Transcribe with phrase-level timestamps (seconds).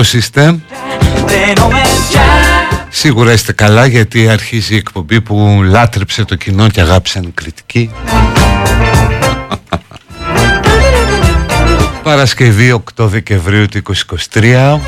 [0.00, 0.58] Πώς είστε
[2.88, 7.90] Σίγουρα είστε καλά γιατί αρχίζει η εκπομπή που λάτρεψε το κοινό και αγάπησαν κριτική
[12.02, 13.82] Παρασκευή 8 Δεκεμβρίου του
[14.32, 14.78] 2023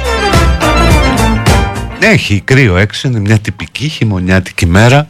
[1.99, 5.09] Έχει κρύο έξω, είναι μια τυπική χειμωνιάτικη μέρα.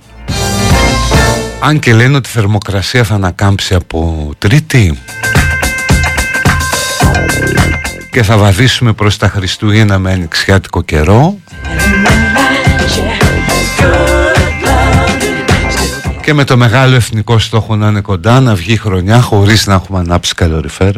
[1.60, 4.98] Αν και λένε ότι η θερμοκρασία θα ανακάμψει από Τρίτη
[8.12, 11.38] και θα βαδίσουμε προς τα Χριστούγεννα με ανοιξιάτικο καιρό.
[16.22, 19.98] Και με το μεγάλο εθνικό στόχο να είναι κοντά να βγει χρονιά χωρίς να έχουμε
[19.98, 20.92] ανάψει καλοριφέρ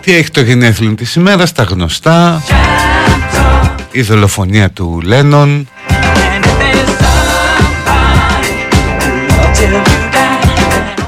[0.00, 2.42] Τι έχει το γενέθλιο της ημέρας, τα γνωστά.
[3.90, 5.68] Η δολοφονία του Λένον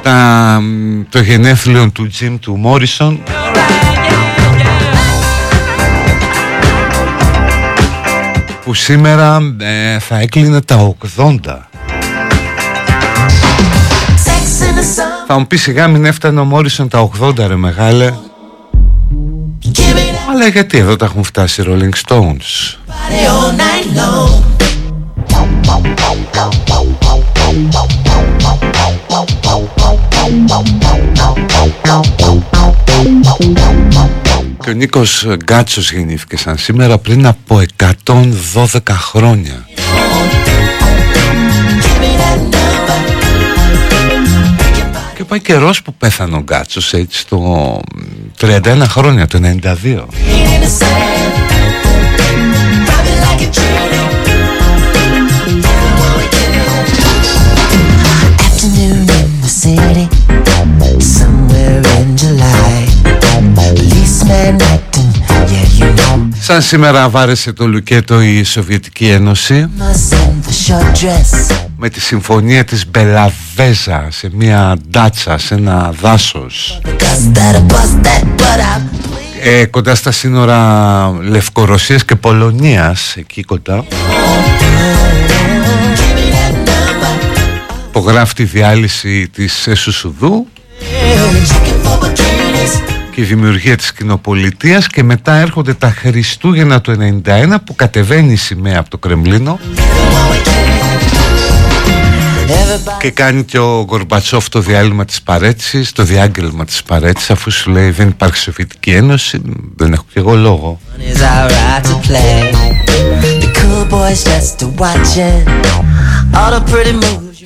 [0.08, 0.62] τα,
[1.08, 3.22] το γενέθλιο του Jim του Μόρισον.
[8.64, 11.34] Που σήμερα ε, θα έκλεινε τα 80
[15.26, 18.12] Θα μου πεις σιγά μην έφτανε ο Μόρισον τα 80 ρε μεγάλε
[20.30, 22.76] Αλλά γιατί εδώ τα έχουν φτάσει οι Rolling Stones;
[34.60, 37.62] Και ο Νίκος Γκάτσος γεννήθηκε σαν σήμερα πριν από
[38.04, 39.66] 112 χρόνια.
[45.14, 47.80] Και πάει καιρός που πέθανε ο Γκάτσος έτσι το
[48.40, 50.04] 31 χρόνια, το 92
[66.40, 69.70] Σαν σήμερα βάρεσε το λουκέτο η Σοβιετική Ένωση
[71.76, 76.80] με τη συμφωνία της Μπελαβέζα σε μια ντάτσα, σε ένα δάσος.
[79.42, 83.84] Ε, κοντά στα σύνορα Λευκορωσίας και Πολωνίας εκεί κοντά
[87.98, 90.46] υπογράφει τη διάλυση της Εσουσουδού
[93.18, 98.36] και η δημιουργία της κοινοπολιτείας και μετά έρχονται τα Χριστούγεννα του 91 που κατεβαίνει η
[98.36, 99.58] σημαία από το Κρεμλίνο
[102.98, 107.70] Και κάνει και ο Γκορμπατσόφ το διάλειμμα της παρέτησης, το διάγγελμα της παρέτησης αφού σου
[107.70, 109.42] λέει δεν υπάρχει Σοβιετική Ένωση,
[109.76, 110.80] δεν έχω και εγώ λόγο.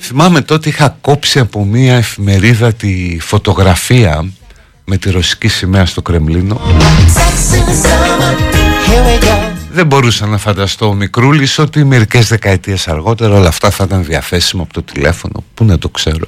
[0.01, 4.25] Θυμάμαι τότε είχα κόψει από μια εφημερίδα τη φωτογραφία
[4.85, 6.61] με τη ρωσική σημαία στο Κρεμλίνο
[9.73, 14.63] δεν μπορούσα να φανταστώ ο Μικρούλης ότι μερικές δεκαετίες αργότερα όλα αυτά θα ήταν διαθέσιμο
[14.63, 15.43] από το τηλέφωνο.
[15.53, 16.25] Πού να το ξέρω.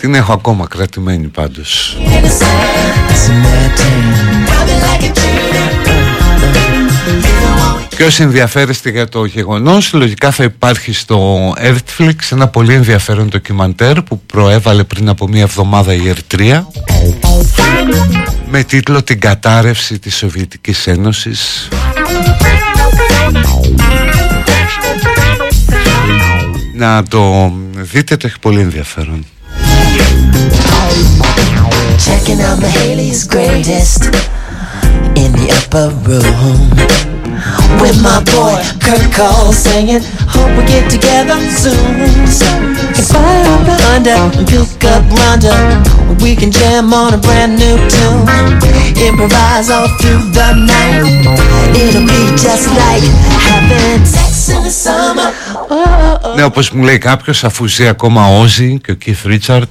[0.00, 1.96] Την έχω ακόμα κρατημένη πάντως.
[8.00, 14.02] Και όσοι ενδιαφέρεστε για το γεγονός; Λογικά θα υπάρχει στο Earthflix ένα πολύ ενδιαφέρον ντοκιμαντέρ
[14.02, 16.68] που προέβαλε πριν από μία εβδομάδα η Ερτρία
[18.50, 21.68] με τίτλο «Την κατάρρευση της Σοβιετικής Ένωσης»
[26.74, 29.26] Να το δείτε, το έχει πολύ ενδιαφέρον.
[32.06, 34.02] Checking out Mahaley's greatest
[35.22, 37.19] in the upper room
[37.82, 40.02] with my boy Kurt Cole singing.
[40.34, 41.94] Hope we get together soon.
[43.10, 45.54] Fire up under and pick up Rhonda.
[46.22, 48.26] We can jam on a brand new tune.
[49.08, 51.04] Improvise all through the night.
[51.82, 53.04] It'll be just like
[53.48, 55.30] having sex in the summer.
[56.36, 59.66] Ναι, όπως μου λέει κάποιος, αφού ζει ακόμα ο Όζι και ο Keith Richards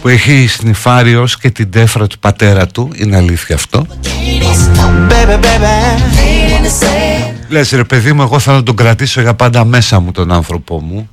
[0.00, 3.86] που έχει σνιφάρει ως και την τέφρα του πατέρα του είναι αλήθεια αυτό.
[7.48, 10.80] Λες ρε παιδί μου εγώ θα να τον κρατήσω για πάντα μέσα μου τον άνθρωπό
[10.80, 11.08] μου.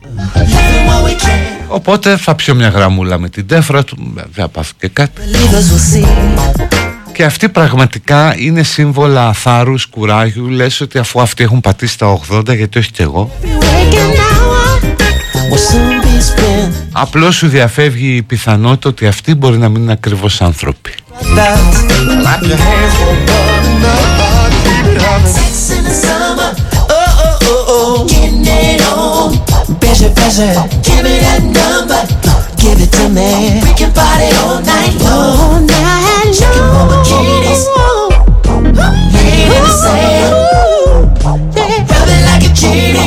[1.67, 5.21] Οπότε θα πιω μια γραμμούλα με την τέφρα του Δεν πάθω και κάτι.
[7.13, 12.55] Και αυτοί πραγματικά είναι σύμβολα θάρρους, κουράγιου Λες ότι αφού αυτοί έχουν πατήσει τα 80
[12.55, 13.31] γιατί όχι κι εγώ
[16.91, 20.93] Απλώς σου διαφεύγει η πιθανότητα ότι αυτοί μπορεί να μην είναι ακριβώς άνθρωποι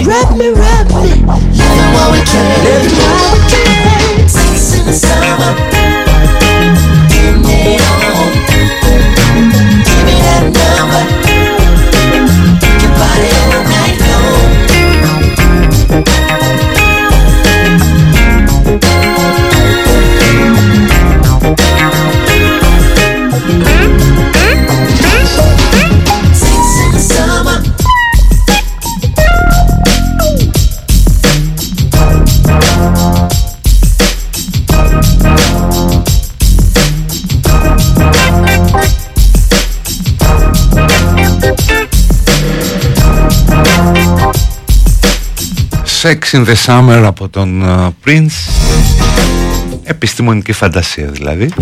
[0.04, 1.10] Rub me, rub me.
[1.10, 2.64] Living while we can.
[2.64, 4.28] Living while we can.
[4.28, 6.09] Sex in the summer.
[46.02, 48.50] Sex in the Summer από τον uh, Prince.
[49.82, 51.52] Επιστημονική φαντασία δηλαδή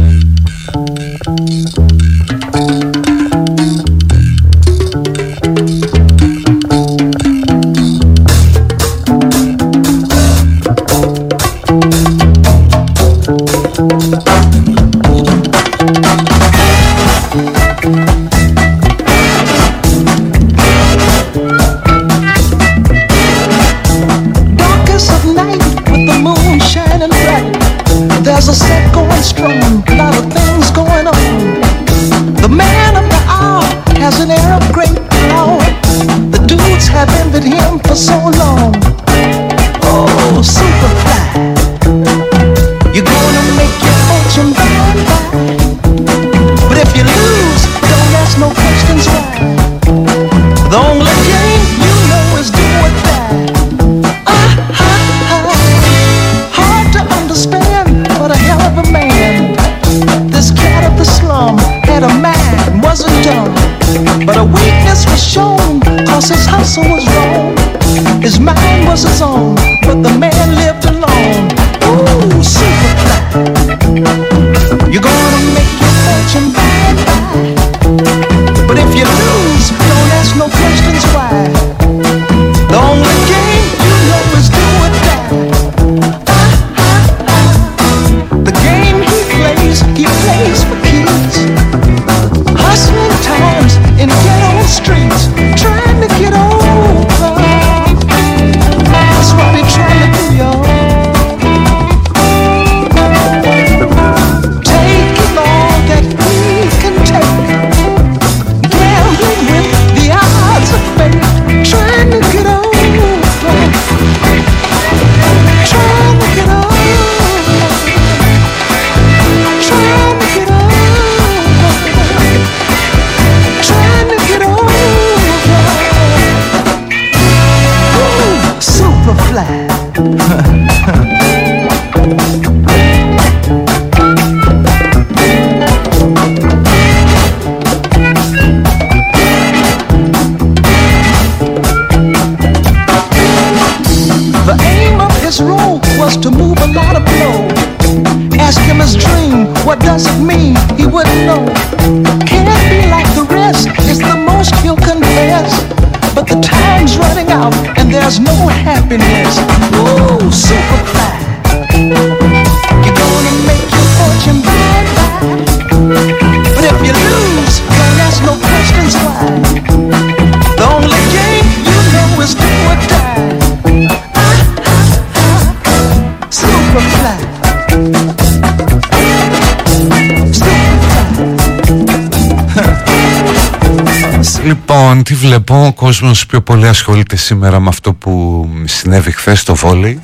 [184.79, 189.55] Λοιπόν, τι βλέπω, ο κόσμος πιο πολύ ασχολείται σήμερα με αυτό που συνέβη χθες στο
[189.55, 190.01] βόλεϊ.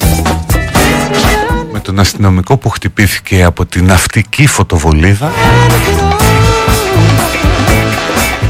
[1.73, 5.33] Με τον αστυνομικό που χτυπήθηκε από την ναυτική φωτοβολίδα.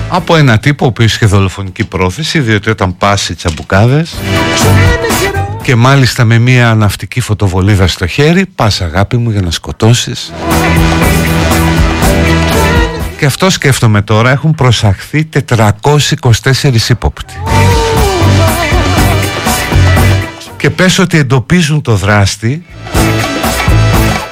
[0.09, 4.14] Από ένα τύπο ο οποίος είχε δολοφονική πρόθεση διότι όταν πάσει τσαμπουκάδες
[5.62, 10.33] και μάλιστα με μια ναυτική φωτοβολίδα στο χέρι πας αγάπη μου για να σκοτώσεις
[13.25, 15.71] και αυτό σκέφτομαι τώρα έχουν προσαχθεί 424
[16.88, 17.35] ύποπτοι.
[20.57, 22.66] Και πες ότι εντοπίζουν το δράστη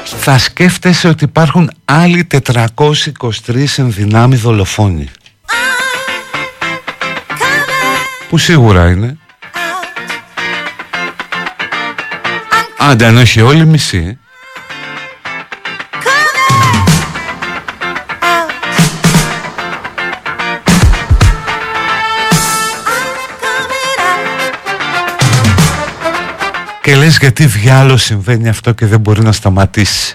[0.05, 2.27] θα σκέφτεσαι ότι υπάρχουν άλλοι
[2.77, 5.09] 423 ενδυνάμει δολοφόνοι.
[8.29, 9.17] Που σίγουρα είναι.
[12.79, 14.19] Άντε αν όχι όλοι μισή
[26.83, 30.15] Και λες γιατί διάλο συμβαίνει αυτό και δεν μπορεί να σταματήσει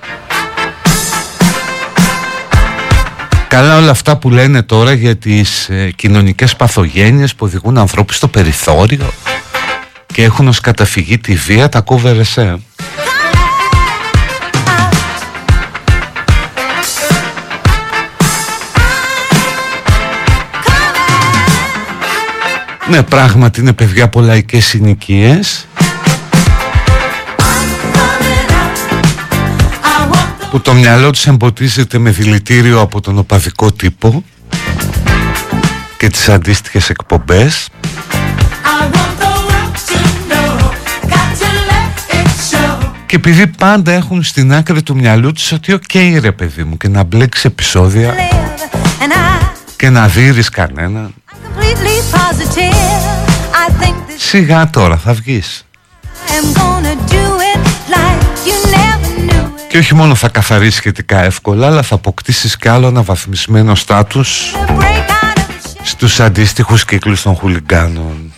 [3.48, 8.28] Καλά όλα αυτά που λένε τώρα για τις ε, κοινωνικές παθογένειες που οδηγούν ανθρώπους στο
[8.28, 9.10] περιθώριο
[10.14, 12.58] και έχουν ως καταφυγή τη βία τα κούβερεσέ.
[22.90, 25.68] Ναι, πράγματι είναι παιδιά από λαϊκές συνοικίες
[30.50, 34.24] που το μυαλό τους εμποτίζεται με δηλητήριο από τον οπαδικό τύπο
[35.98, 37.70] και τις αντίστοιχες εκπομπές.
[43.06, 46.78] Και επειδή πάντα έχουν στην άκρη του μυαλού τους ότι OK okay, ρε παιδί μου
[46.78, 48.16] και να μπλέξει επεισόδια
[49.78, 51.14] και να δείρεις κανέναν
[54.18, 55.66] Σιγά τώρα θα βγεις
[59.68, 64.56] και όχι μόνο θα καθαρίσει σχετικά εύκολα αλλά θα αποκτήσεις κι άλλο αναβαθμισμένο στάτους
[65.84, 68.34] στους αντίστοιχους κύκλους των χουλιγκάνων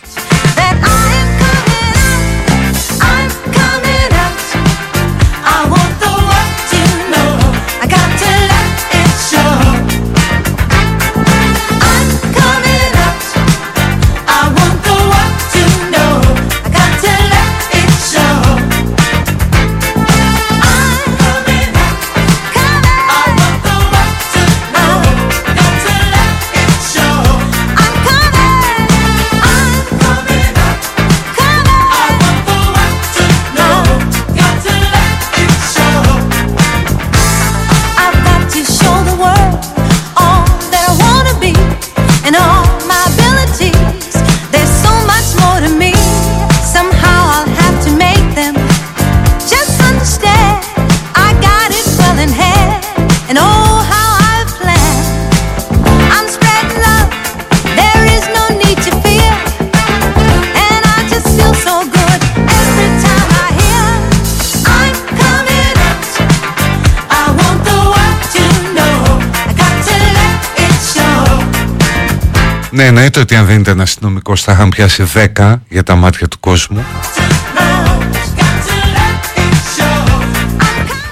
[72.80, 75.04] Ναι, εννοείται ότι αν δεν ήταν αστυνομικό θα είχαν πιάσει
[75.36, 76.84] 10 για τα μάτια του κόσμου.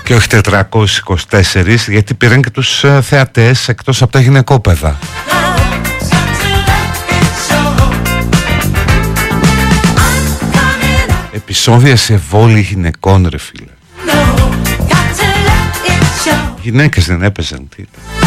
[0.04, 4.98] Και όχι 424 γιατί πήραν και τους ε, θεατές εκτός από τα γυναικόπαιδα.
[11.32, 13.70] Επισόδια σε βόλη γυναικών ρε φίλε.
[16.62, 18.17] Γυναίκες δεν έπαιζαν τι από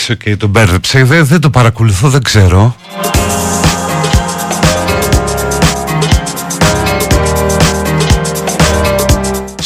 [0.00, 1.04] Εντάξει, OK, okay, τον μπέρδεψε.
[1.04, 2.76] Δεν, δεν το παρακολουθώ, δεν ξέρω.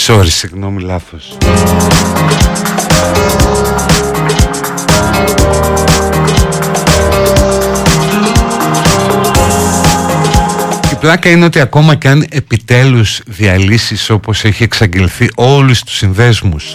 [0.06, 1.36] Sorry, συγγνώμη, λάθος.
[10.92, 16.74] Η πλάκα είναι ότι ακόμα και αν επιτέλους διαλύσεις όπως έχει εξαγγελθεί όλους τους συνδέσμους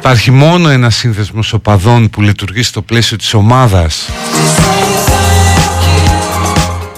[0.00, 4.08] Υπάρχει μόνο ένας σύνδεσμος οπαδών που λειτουργεί στο πλαίσιο της ομάδας.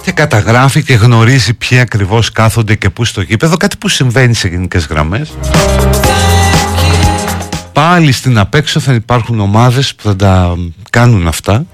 [0.01, 4.47] Και καταγράφει και γνωρίζει ποιοι ακριβώς κάθονται και πού στο γήπεδο κάτι που συμβαίνει σε
[4.47, 5.33] γενικές γραμμές.
[7.73, 10.55] Πάλι στην απέξω θα υπάρχουν ομάδες που θα τα
[10.89, 11.65] κάνουν αυτά.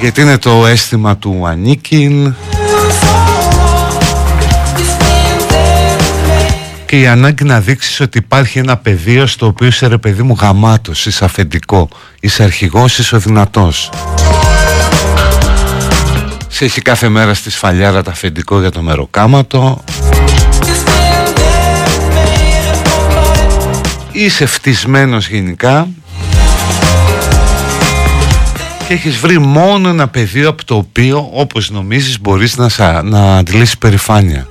[0.00, 2.34] Γιατί είναι το αίσθημα του ανήκειν
[6.86, 10.36] και η ανάγκη να δείξεις ότι υπάρχει ένα πεδίο στο οποίο είσαι ρε παιδί μου
[10.40, 11.88] γαμάτος, είσαι αφεντικό,
[12.20, 13.90] είσαι αρχηγός, είσαι ο δυνατός.
[16.48, 19.84] Σε έχει κάθε μέρα στη σφαλιάρα τα αφεντικό για το μεροκάματο.
[24.12, 25.88] Είσαι φτισμένος γενικά
[28.88, 33.78] και έχεις βρει μόνο ένα πεδίο από το οποίο όπως νομίζεις μπορείς να, να αντιλήσεις
[33.78, 34.46] περηφάνεια.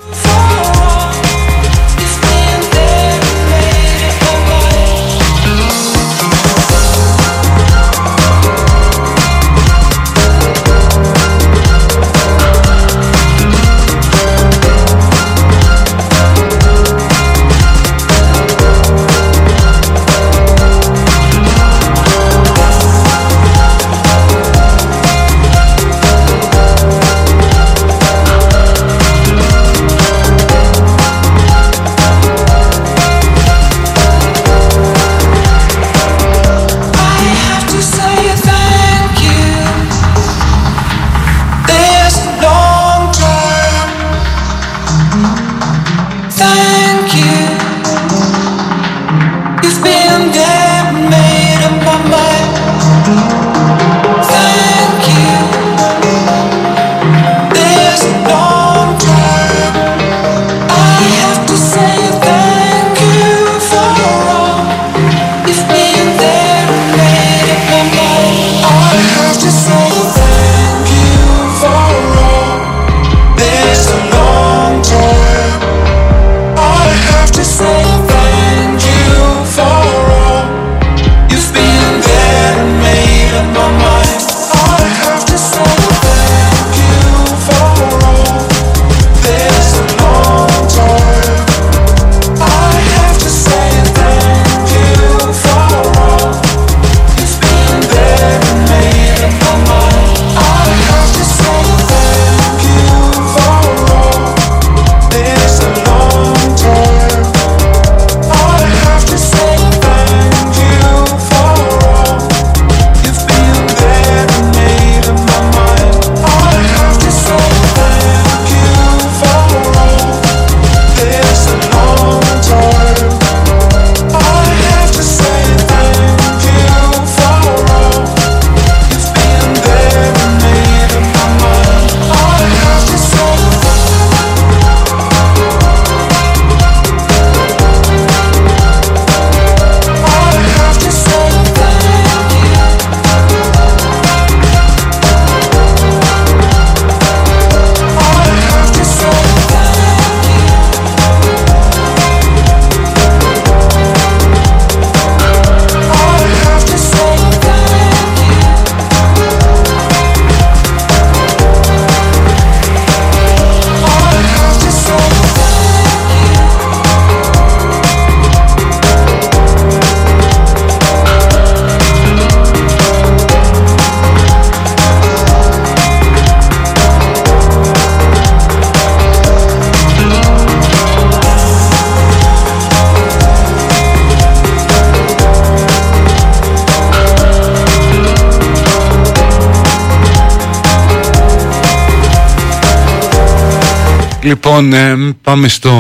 [194.48, 195.72] Λοιπόν, ε, πάμε στο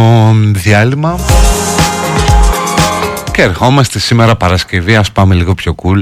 [0.51, 1.19] διάλειμμα
[3.31, 6.01] και ερχόμαστε σήμερα Παρασκευή, ας πάμε λίγο πιο cool.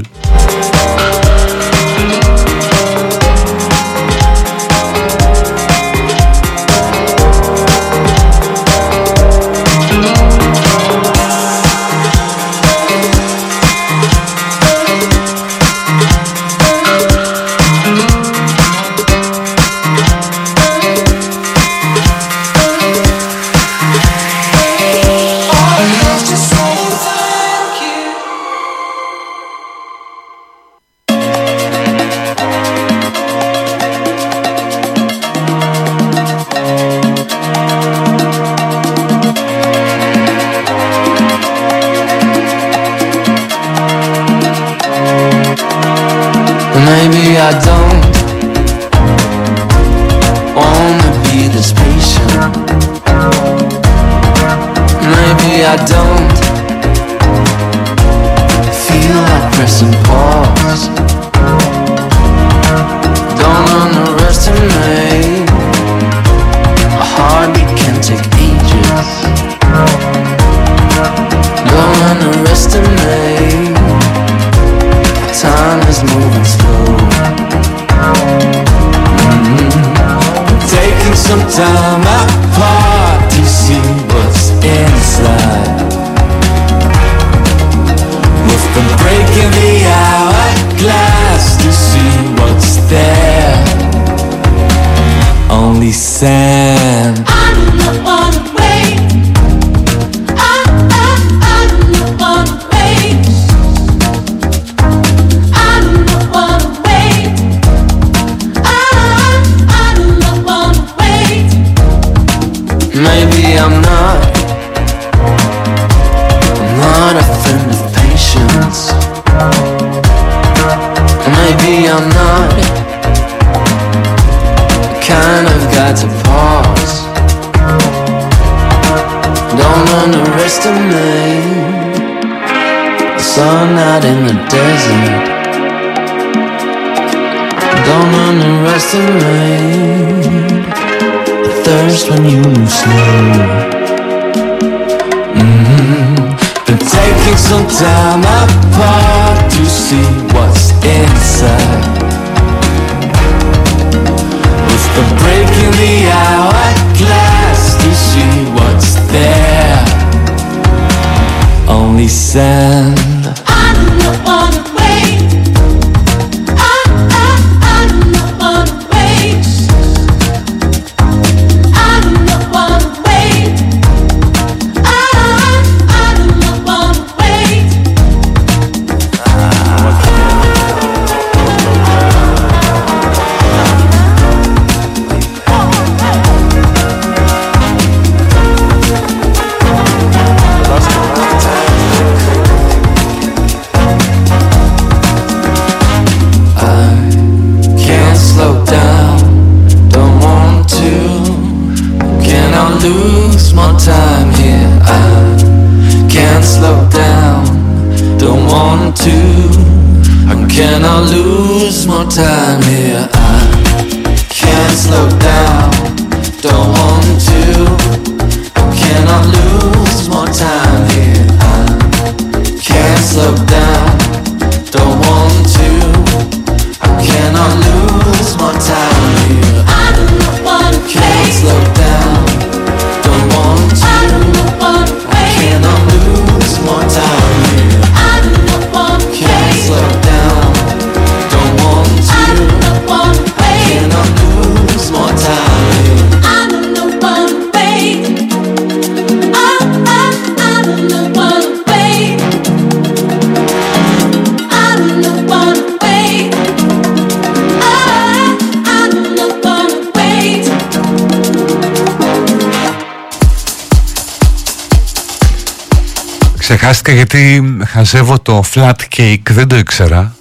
[266.94, 270.16] Γιατί χαζεύω το flat cake, δεν το ήξερα.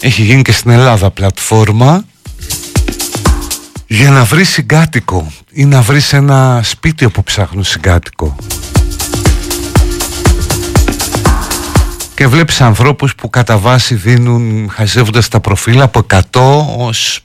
[0.00, 2.04] Έχει γίνει και στην Ελλάδα πλατφόρμα
[3.86, 8.36] για να βρεις συγκάτοικο ή να βρεις ένα σπίτι όπου ψάχνουν συγκάτοικο.
[12.14, 16.20] Και βλέπεις ανθρώπους που κατά βάση δίνουν, χαζεύοντας τα προφίλ από 100
[16.76, 17.20] ως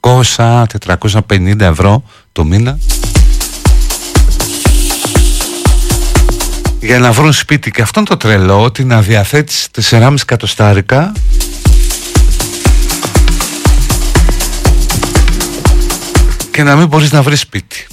[0.00, 2.78] 400-450 ευρώ το μήνα.
[6.80, 11.12] Για να βρουν σπίτι και αυτόν το τρελό ότι να διαθέτεις 4,5 εκατοστάρικα
[16.50, 17.86] και να μην μπορείς να βρεις σπίτι.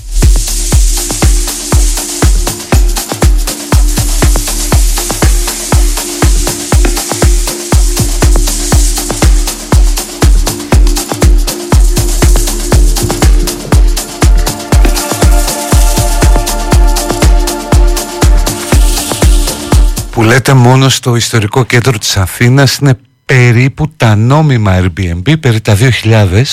[20.16, 25.78] Που λέτε μόνο στο ιστορικό κέντρο της Αθήνας είναι περίπου τα νόμιμα Airbnb, περί τα
[26.04, 26.44] 2.000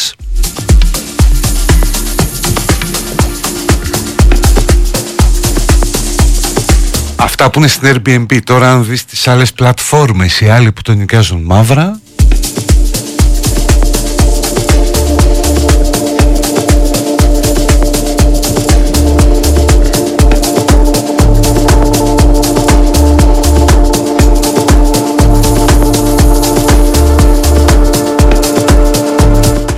[7.16, 10.96] Αυτά που είναι στην Airbnb τώρα αν δεις τις άλλες πλατφόρμες οι άλλοι που τον
[10.96, 12.00] νοικιάζουν μαύρα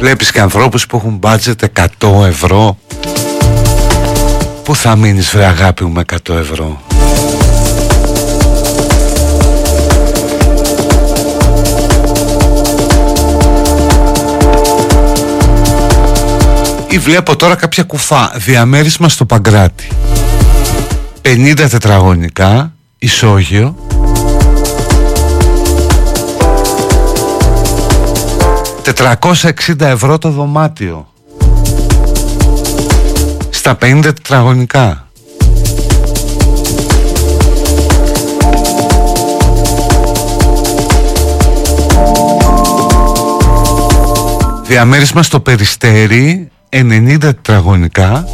[0.04, 2.78] Βλέπεις και ανθρώπους που έχουν budget 100 ευρώ.
[4.64, 6.80] Πού θα μείνεις βρε αγάπη μου με 100 ευρώ;
[16.88, 19.88] Ή βλέπω τώρα κάποια κουφά Διαμέρισμα στο Παγκράτη.
[21.22, 23.76] 50 τετραγωνικά Ισόγειο
[28.84, 31.12] 460 ευρώ το δωμάτιο.
[33.50, 35.08] Στα 50 τετραγωνικά.
[44.62, 48.28] Διαμέρισμα στο Περιστέρι 90 τετραγωνικά.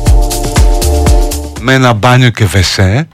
[1.60, 3.08] Με ένα μπάνιο και βεσέ.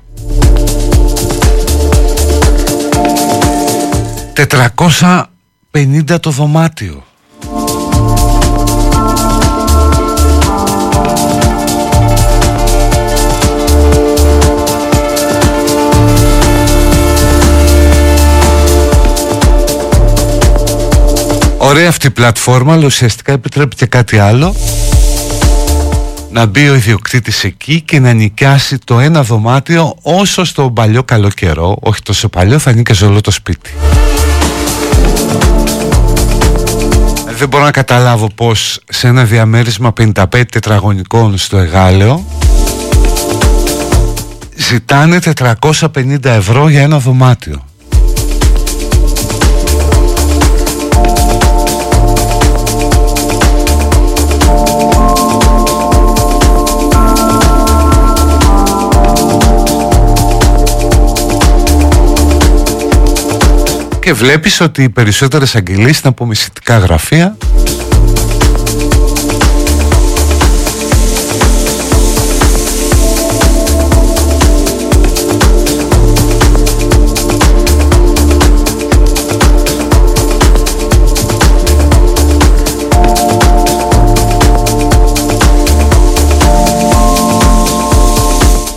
[5.73, 7.06] 450 το δωμάτιο
[21.77, 24.55] Ωραία αυτή η πλατφόρμα, αλλά ουσιαστικά επιτρέπει και κάτι άλλο
[26.31, 31.29] να μπει ο ιδιοκτήτης εκεί και να νοικιάσει το ένα δωμάτιο όσο στο παλιό καλό
[31.29, 33.71] καιρό, όχι τόσο παλιό, θα νίκαζε όλο το σπίτι.
[37.39, 42.25] Δεν μπορώ να καταλάβω πως σε ένα διαμέρισμα 55 τετραγωνικών στο Εγάλεο
[44.57, 47.65] ζητάνε 450 ευρώ για ένα δωμάτιο.
[64.07, 67.37] Και βλέπεις ότι οι περισσότερες αγγελίες είναι από μισητικά γραφεία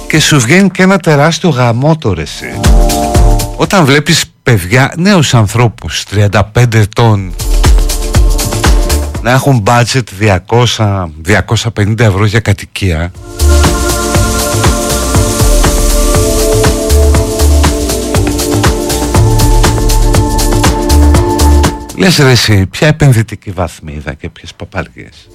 [0.07, 2.68] και σου βγαίνει και ένα τεράστιο γαμότο ρε εσύ.
[3.61, 7.33] Όταν βλέπεις παιδιά, νέους ανθρώπους 35 ετών
[9.21, 10.03] να έχουν budget
[10.77, 11.09] 200,
[11.75, 13.11] 250 ευρώ για κατοικία
[21.95, 25.29] Λες ρε εσύ, ποια επενδυτική βαθμίδα και ποιες παπαργίες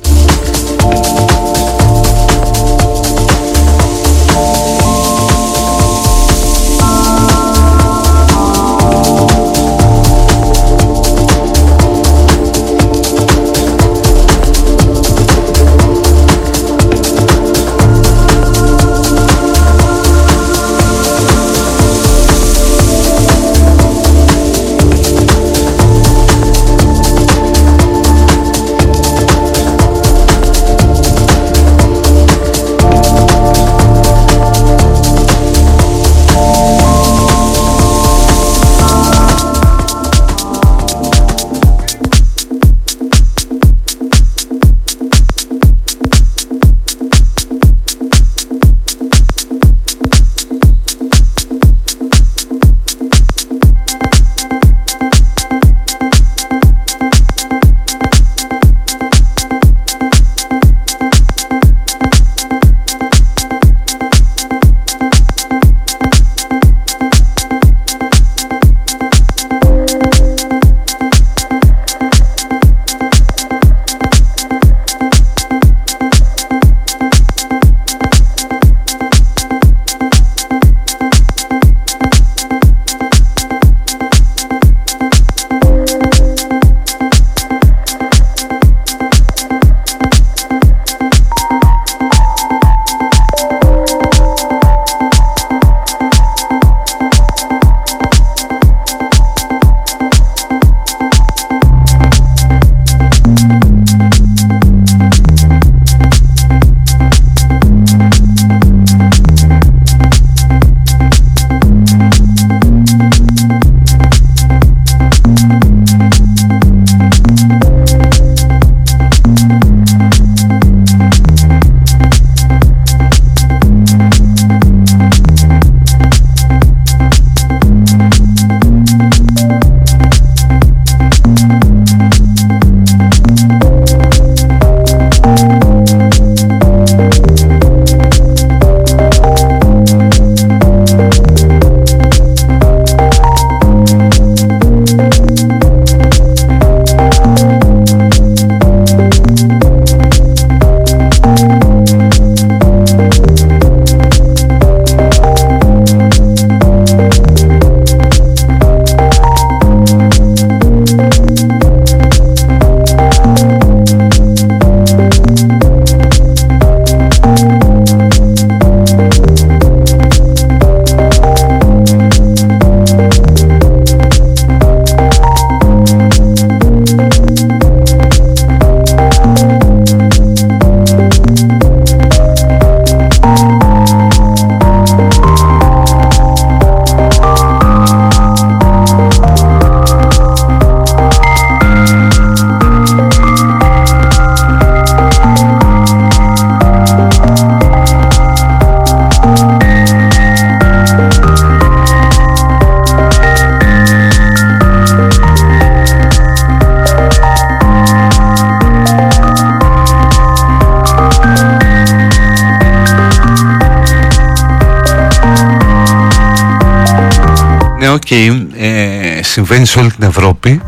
[218.14, 220.60] οκ, ε, συμβαίνει σε όλη την Ευρώπη.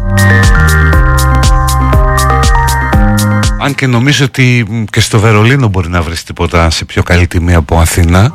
[3.61, 7.55] Αν και νομίζω ότι και στο Βερολίνο μπορεί να βρεις τίποτα σε πιο καλή τιμή
[7.55, 8.33] από Αθήνα.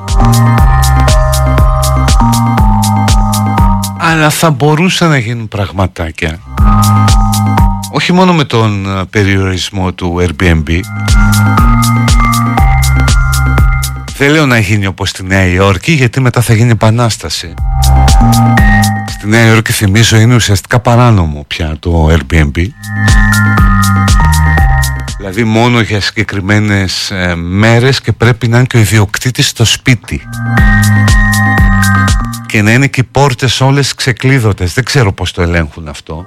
[3.97, 6.39] Αλλά θα μπορούσαν να γίνουν πραγματάκια.
[7.91, 10.79] Όχι μόνο με τον ε, περιορισμό του Airbnb.
[14.17, 17.53] Δεν λέω να γίνει όπως στη Νέα Υόρκη γιατί μετά θα γίνει επανάσταση
[19.21, 22.67] Στη Νέα Υόρκη θυμίζω είναι ουσιαστικά παράνομο πια το Airbnb
[25.17, 30.21] Δηλαδή μόνο για συγκεκριμένες ε, μέρες και πρέπει να είναι και ο ιδιοκτήτης στο σπίτι
[32.45, 34.73] και να είναι και οι πόρτες όλες ξεκλείδωτες.
[34.73, 36.25] Δεν ξέρω πώς το ελέγχουν αυτό.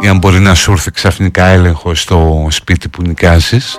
[0.00, 3.78] Ή αν μπορεί να σου έρθει ξαφνικά έλεγχος στο σπίτι που νοικιάζεις.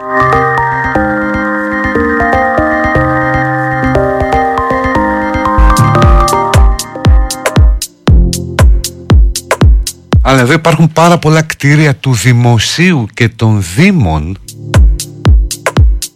[10.29, 14.37] Αλλά εδώ υπάρχουν πάρα πολλά κτίρια του δημοσίου και των δήμων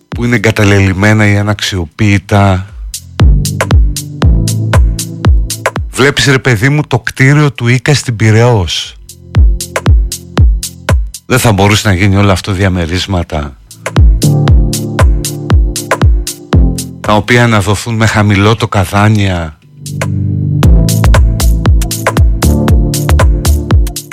[0.07, 2.65] που είναι εγκαταλελειμμένα ή αναξιοποίητα.
[5.89, 8.95] Βλέπεις ρε παιδί μου το κτίριο του Ίκα στην Πυραιός.
[11.25, 13.57] Δεν θα μπορούσε να γίνει όλο αυτό διαμερίσματα
[16.99, 19.57] τα οποία να δοθούν με χαμηλό το καδάνια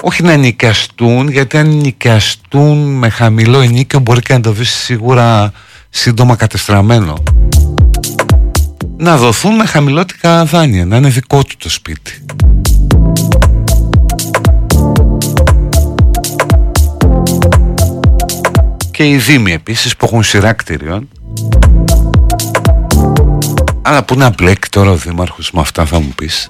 [0.00, 5.52] όχι να νοικιαστούν γιατί αν νοικιαστούν με χαμηλό ενίκιο μπορεί και να το βρεις σίγουρα
[5.90, 7.14] σύντομα κατεστραμμένο.
[8.96, 12.24] Να δοθούν με χαμηλότερα δάνεια να είναι δικό του το σπίτι.
[18.90, 21.08] Και οι δήμοι επίσης που έχουν σειρά κτηριών
[23.82, 26.46] αλλά που να μπλέκει τώρα ο δήμαρχος με αυτά θα μου πεις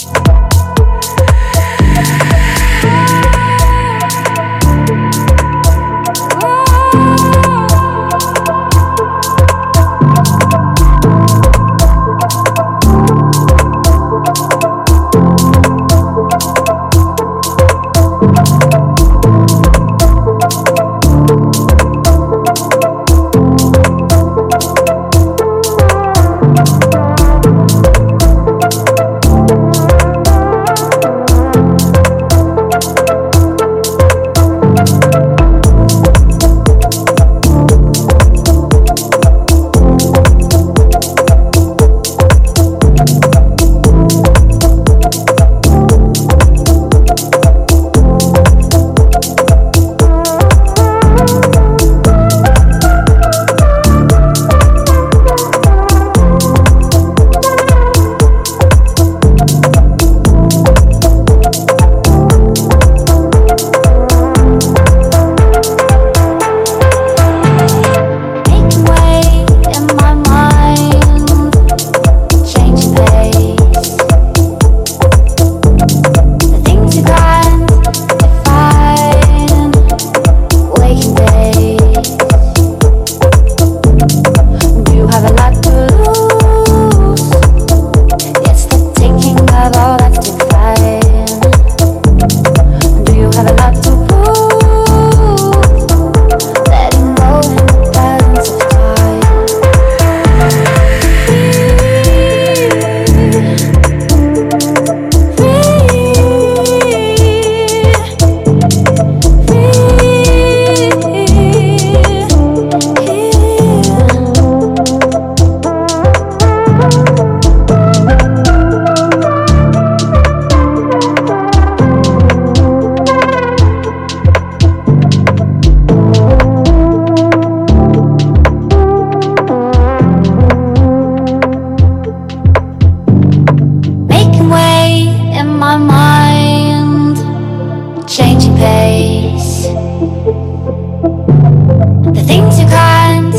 [142.16, 143.34] The things you can't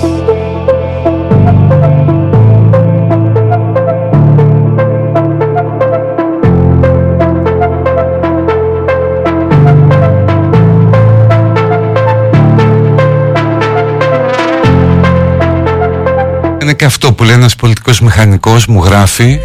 [16.63, 19.41] Είναι και αυτό που λέει ένας πολιτικός μηχανικός μου γράφει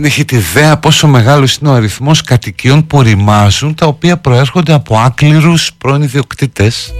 [0.00, 4.98] Δεν έχετε ιδέα πόσο μεγάλος είναι ο αριθμός κατοικιών που ρημάζουν τα οποία προέρχονται από
[4.98, 6.92] άκληρους πρώην ιδιοκτήτες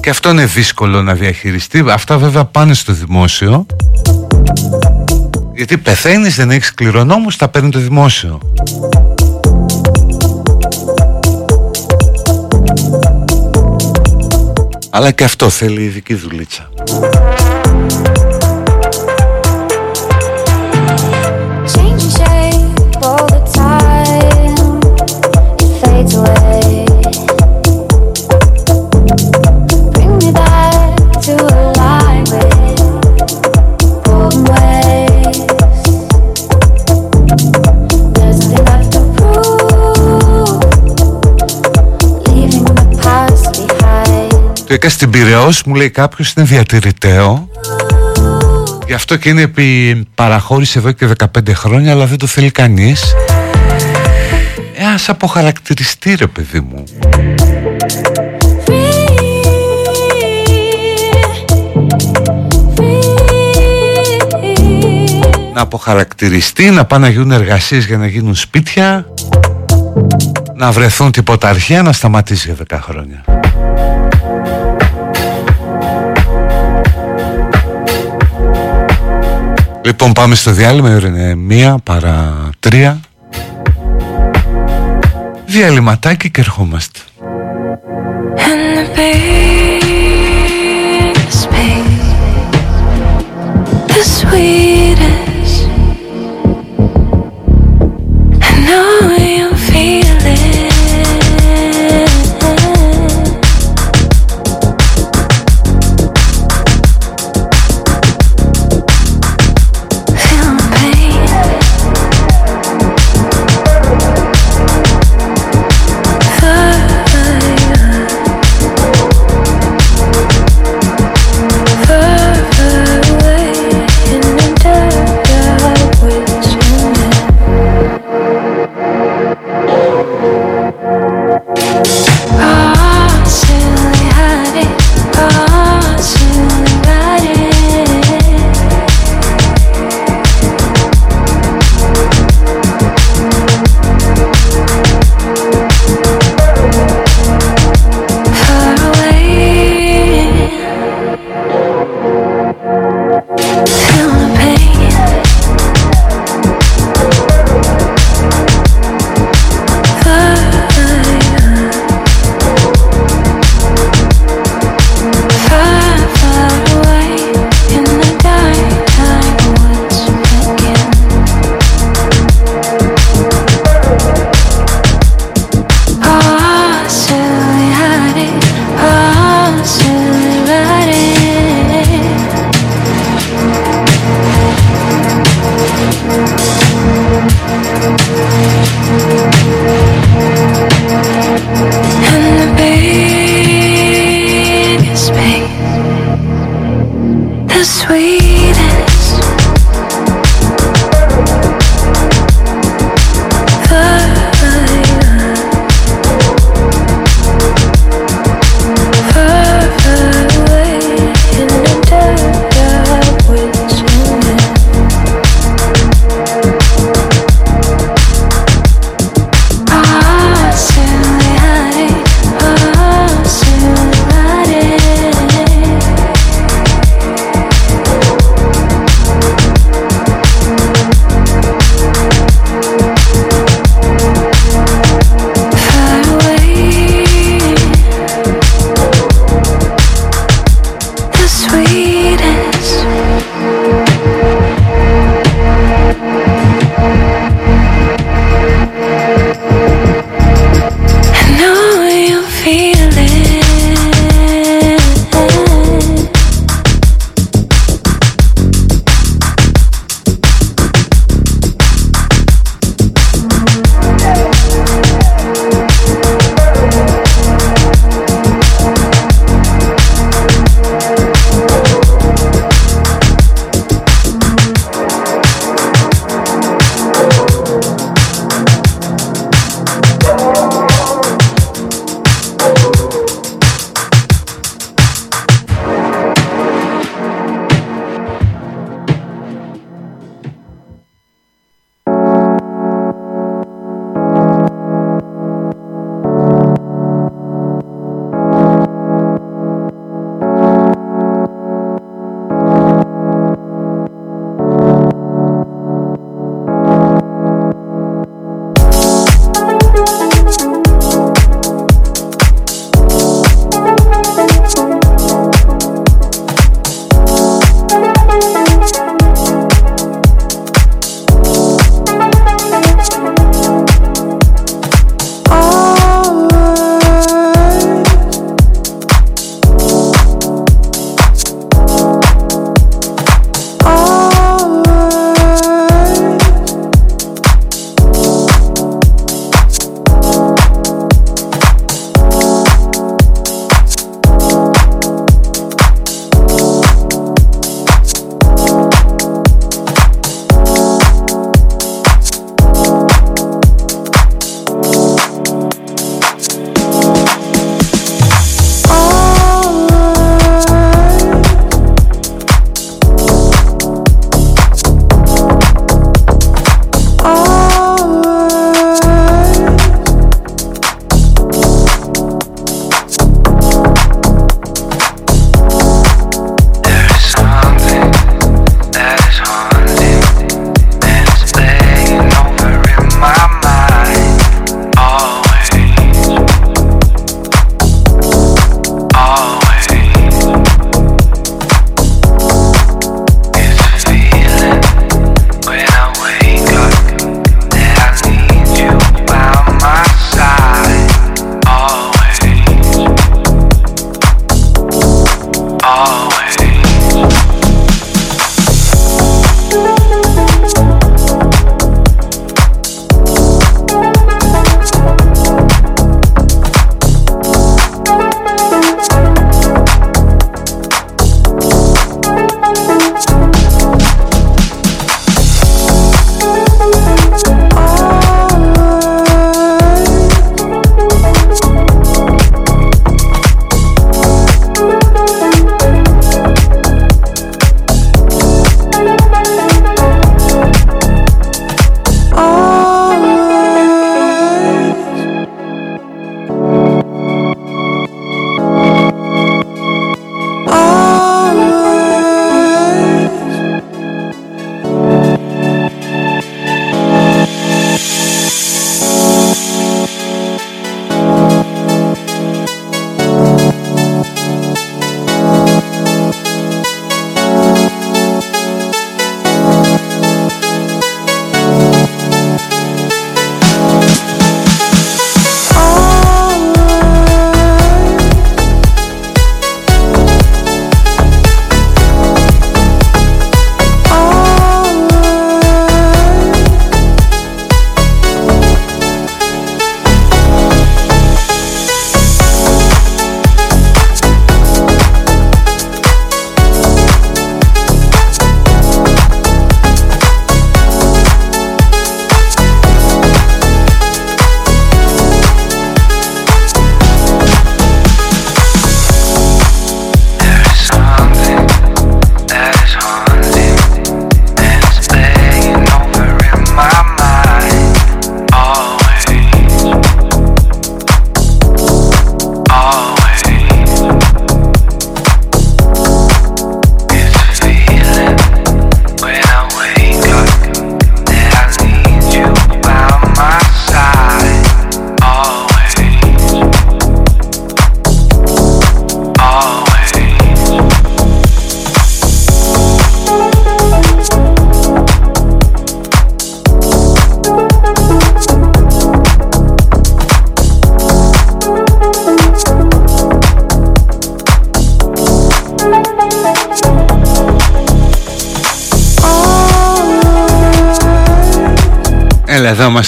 [0.00, 1.84] Και αυτό είναι δύσκολο να διαχειριστεί.
[1.88, 3.66] Αυτά βέβαια πάνε στο δημόσιο.
[5.54, 8.38] Γιατί πεθαίνεις, δεν έχεις κληρονόμους, τα παίρνει το δημόσιο.
[14.90, 16.68] Αλλά και αυτό θέλει ειδική δουλίτσα.
[44.72, 47.48] Το έκα στην Πειραιώς μου λέει κάποιος είναι διατηρηταίο
[48.86, 51.08] Γι' αυτό και είναι επί παραχώρηση εδώ και
[51.38, 53.14] 15 χρόνια αλλά δεν το θέλει κανείς.
[54.74, 56.84] Ε, ας αποχαρακτηριστεί ρε παιδί μου.
[65.54, 69.06] Να αποχαρακτηριστεί, να πάνε να γίνουν εργασίες για να γίνουν σπίτια
[70.54, 73.31] Να βρεθούν τυποταρχία, να σταματήσει για 10 χρόνια
[79.84, 83.00] Λοιπόν πάμε στο διάλειμμα, η ώρα είναι μία παρά τρία.
[85.46, 86.98] Διαλυματάκι και ερχόμαστε.
[88.36, 88.96] And
[93.88, 94.71] the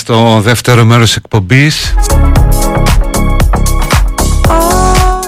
[0.05, 1.95] στο δεύτερο μέρος εκπομπής.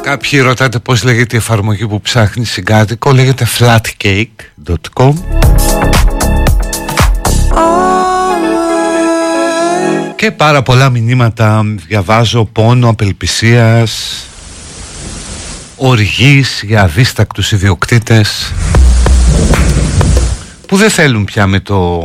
[0.03, 3.13] Κάποιοι ρωτάτε πώς λέγεται η εφαρμογή που ψάχνει συγκάτοικο.
[3.13, 5.13] Λέγεται flatcake.com
[10.17, 11.63] Και πάρα πολλά μηνύματα.
[11.87, 14.25] Διαβάζω πόνο απελπισίας
[15.77, 18.53] Οργής για αδίστακτους ιδιοκτήτες
[20.67, 22.03] που δεν θέλουν πια με το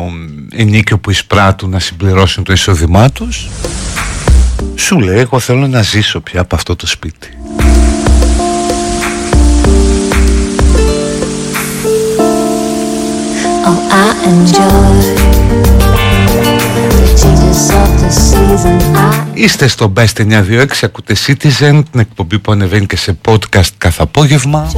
[0.61, 3.47] ενίκιο που εισπράττουν να συμπληρώσουν το εισόδημά τους.
[4.75, 7.29] Σου λέει εγώ θέλω να ζήσω πια από αυτό το σπίτι
[13.63, 14.93] Oh, I enjoy
[16.97, 18.77] the changes of the season.
[18.95, 24.01] I Είστε στο Best 926 ακούτε Citizen την εκπομπή που ανεβαίνει και σε podcast κάθε
[24.03, 24.71] απόγευμα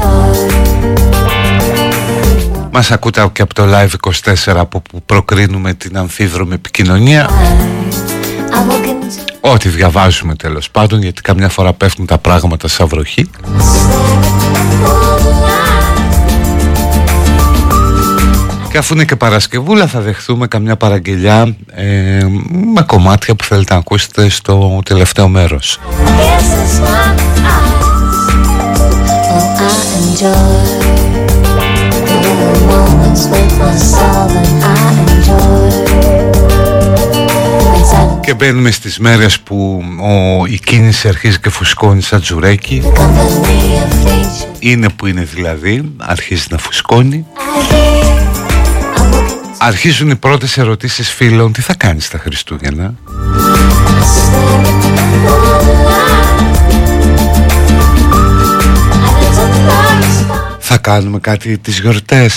[2.75, 7.29] Μας ακούτε και από το Live 24 από που προκρίνουμε την αμφίδρομη επικοινωνία.
[7.29, 13.29] I walk into Ό,τι διαβάζουμε τέλος πάντων γιατί καμιά φορά πέφτουν τα πράγματα σαν βροχή.
[18.71, 22.25] Και αφού είναι και Παρασκευούλα θα δεχθούμε καμιά παραγγελιά ε,
[22.73, 25.79] με κομμάτια που θέλετε να ακούσετε στο τελευταίο μέρος.
[30.19, 30.82] Guess
[38.21, 42.83] Και μπαίνουμε στις μέρες που ο, η κίνηση αρχίζει και φουσκώνει σαν τζουρέκι.
[42.85, 44.55] company of nature.
[44.59, 47.25] Είναι που είναι δηλαδή, αρχίζει να φουσκώνει.
[47.35, 47.93] I hear
[48.95, 52.93] I walk into Αρχίζουν οι πρώτες ερωτήσεις φίλων, τι θα κάνεις τα Χριστούγεννα;
[60.65, 62.33] Θα κάνουμε κάτι τις γιορτές.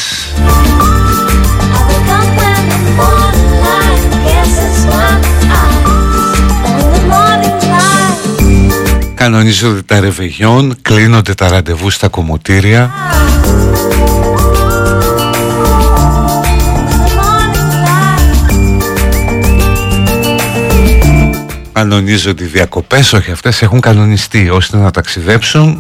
[9.14, 12.91] Κανονίζονται τα ρεβεγιόν, κλείνονται τα ραντεβού στα κομμωτήρια.
[21.72, 25.79] Κανονίζονται οι διακοπές, όχι αυτές έχουν κανονιστεί ώστε να ταξιδέψουν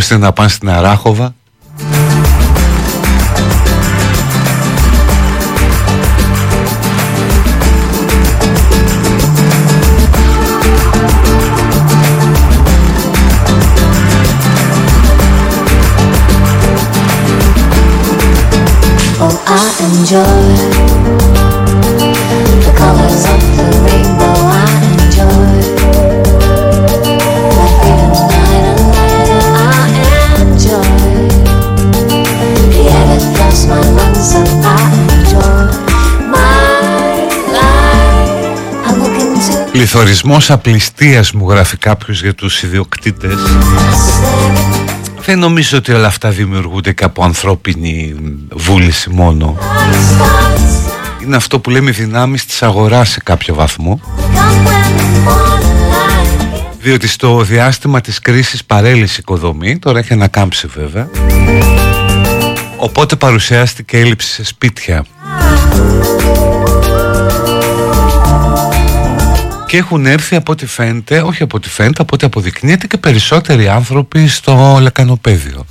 [0.00, 1.34] ώστε να πάνε στην Αράχοβα.
[19.22, 20.69] Oh, I enjoy
[39.92, 43.34] Πληθωρισμός απληστίας μου γράφει κάποιος για τους ιδιοκτήτες.
[45.24, 48.14] Δεν νομίζω ότι όλα αυτά δημιουργούνται και από ανθρώπινη
[48.52, 49.58] βούληση μόνο.
[51.22, 54.00] Είναι αυτό που λέμε δυνάμεις της αγοράς σε κάποιο βαθμό.
[56.80, 61.08] Διότι στο διάστημα της κρίσης παρέλυσε η οικοδομή Τώρα έχει ανακάμψει βέβαια.
[62.76, 65.04] Οπότε παρουσιάστηκε έλλειψη σε σπίτια
[69.70, 73.68] Και έχουν έρθει από ό,τι φαίνεται, όχι από ό,τι φαίνεται, από ό,τι αποδεικνύεται και περισσότεροι
[73.68, 75.66] άνθρωποι στο λεκανοπέδιο.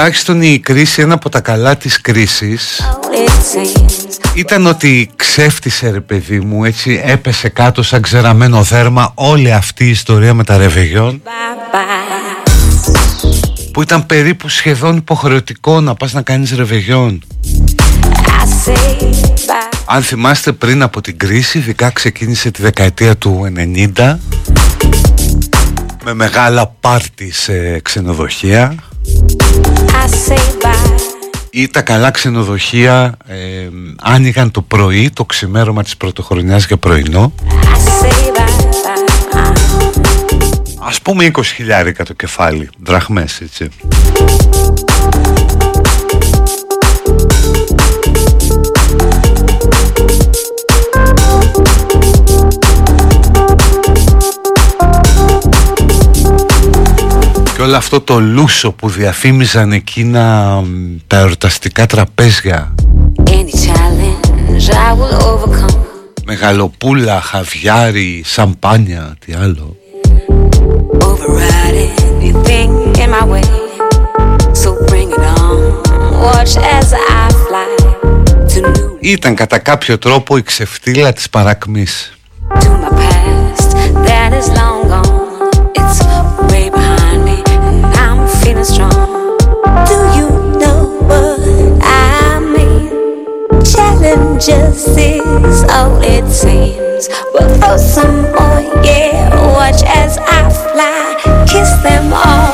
[0.00, 6.00] Τουλάχιστον η κρίση, ένα από τα καλά της κρίσης It seems ήταν ότι ξέφτισε ρε
[6.00, 11.22] παιδί μου, έτσι έπεσε κάτω σαν ξεραμένο δέρμα όλη αυτή η ιστορία με τα ρεβεγιόν
[11.24, 12.90] bye bye.
[13.72, 17.22] που ήταν περίπου σχεδόν υποχρεωτικό να πας να κάνεις ρεβεγιόν.
[17.44, 19.02] I say
[19.46, 19.78] bye.
[19.84, 23.52] Αν θυμάστε πριν από την κρίση, ειδικά ξεκίνησε τη δεκαετία του
[23.96, 24.16] 90
[26.04, 28.89] με μεγάλα πάρτι σε ξενοδοχεία I say bye.
[31.50, 33.68] Ή τα καλά ξενοδοχεία ε,
[34.00, 37.32] άνοιγαν το πρωί, το ξημέρωμα της πρωτοχρονιάς για πρωινό.
[37.38, 37.44] I
[38.02, 38.60] say bye
[39.34, 39.50] bye.
[40.78, 43.68] Ας πούμε 20 χιλιάρικα το κεφάλι, δραχμές έτσι
[57.70, 60.54] όλο αυτό το λούσο που διαφήμιζαν εκείνα
[61.06, 62.74] τα ερωταστικά τραπέζια.
[66.24, 69.76] Μεγαλοπούλα, χαβιάρι, σαμπάνια, τι άλλο.
[79.00, 82.12] Ήταν κατά κάποιο τρόπο η ξεφτύλα της παρακμής.
[99.56, 100.40] Watch as I.
[101.50, 102.50] Kiss them all.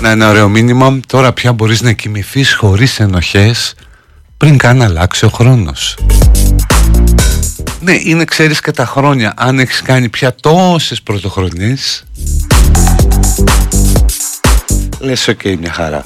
[0.00, 3.74] Να ωραίο μήνυμα τώρα πια μπορείς να κοιμηθείς χωρίς ενοχές
[4.36, 5.96] πριν καν αλλάξει ο χρόνος.
[7.84, 9.32] Ναι, είναι ξέρεις και τα χρόνια.
[9.36, 12.04] Αν έχεις κάνει πια τόσες πρωτοχρονιές
[14.98, 16.02] Λες οκ μια χαρά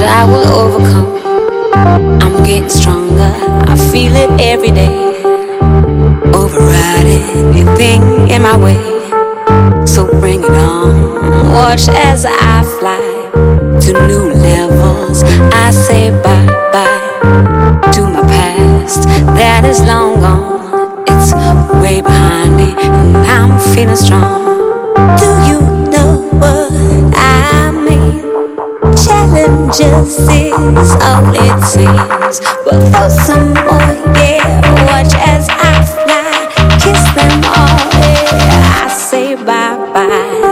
[0.00, 1.08] I will overcome.
[2.22, 3.32] I'm getting stronger,
[3.66, 4.94] I feel it every day.
[6.32, 8.76] Override anything in my way.
[9.86, 13.00] So bring it on, watch as I fly
[13.80, 15.22] to new levels.
[15.52, 19.04] I say bye bye to my past
[19.38, 21.04] that is long gone.
[21.06, 21.32] It's
[21.82, 24.44] way behind me, and I'm feeling strong.
[25.18, 25.73] Do you
[29.34, 34.60] Challenges is all it seems, but for some more, yeah.
[34.86, 38.84] Watch as I fly, kiss them all, yeah.
[38.84, 40.43] I say bye bye.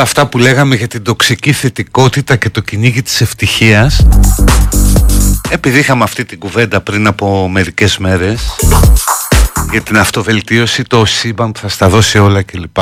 [0.00, 4.06] Όλα αυτά που λέγαμε για την τοξική θετικότητα και το κυνήγι της ευτυχίας
[5.48, 8.40] επειδή είχαμε αυτή την κουβέντα πριν από μερικές μέρες
[9.70, 12.76] για την αυτοβελτίωση, το σύμπαν που θα στα δώσει όλα κλπ.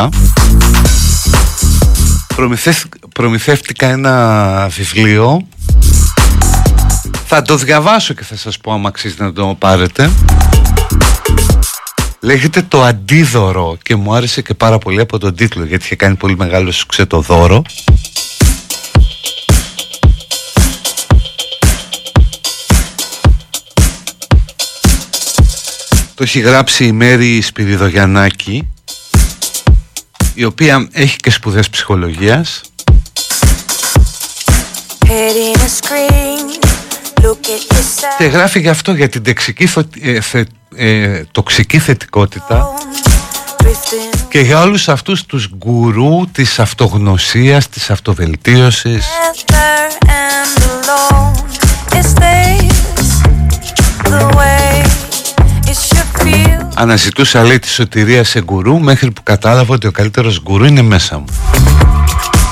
[2.36, 5.46] Προμηθεύτ- Προμηθεύτηκα ένα βιβλίο
[7.26, 10.10] Θα το διαβάσω και θα σας πω άμα αξίζει να το πάρετε
[12.20, 16.16] Λέγεται το αντίδωρο και μου άρεσε και πάρα πολύ από τον τίτλο γιατί είχε κάνει
[16.16, 17.62] πολύ μεγάλο σουξέ το δώρο
[26.14, 28.68] Το έχει γράψει η Μέρη Σπυριδογιαννάκη
[30.34, 32.60] η οποία έχει και σπουδές ψυχολογίας
[35.06, 36.46] Head in a screen,
[37.24, 38.16] look at yourself.
[38.18, 40.48] και γράφει γι' αυτό για την τεξική, θο- ε, θε-
[40.78, 42.68] ε, τοξική θετικότητα
[43.58, 51.34] Drifting drifting Και για όλους αυτούς τους γκουρού της αυτογνωσίας, της αυτοβελτίωσης together and alone.
[52.00, 53.10] Is this
[54.12, 54.82] the way
[55.70, 56.66] it should feel?
[56.74, 61.18] Αναζητούσα λέει τη σωτηρία σε γκουρού μέχρι που κατάλαβα ότι ο καλύτερος γκουρού είναι μέσα
[61.18, 61.24] μου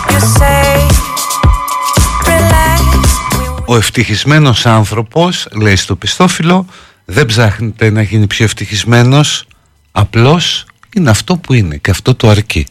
[0.09, 0.91] You say,
[2.24, 2.81] relax.
[3.39, 6.66] We Ο ευτυχισμένος άνθρωπος, λέει στο πιστόφυλλο,
[7.09, 9.47] δεν ψάχνεται να γίνει πιο ευτυχισμένος,
[9.93, 12.67] απλώς είναι αυτό που είναι και αυτό το αρκεί.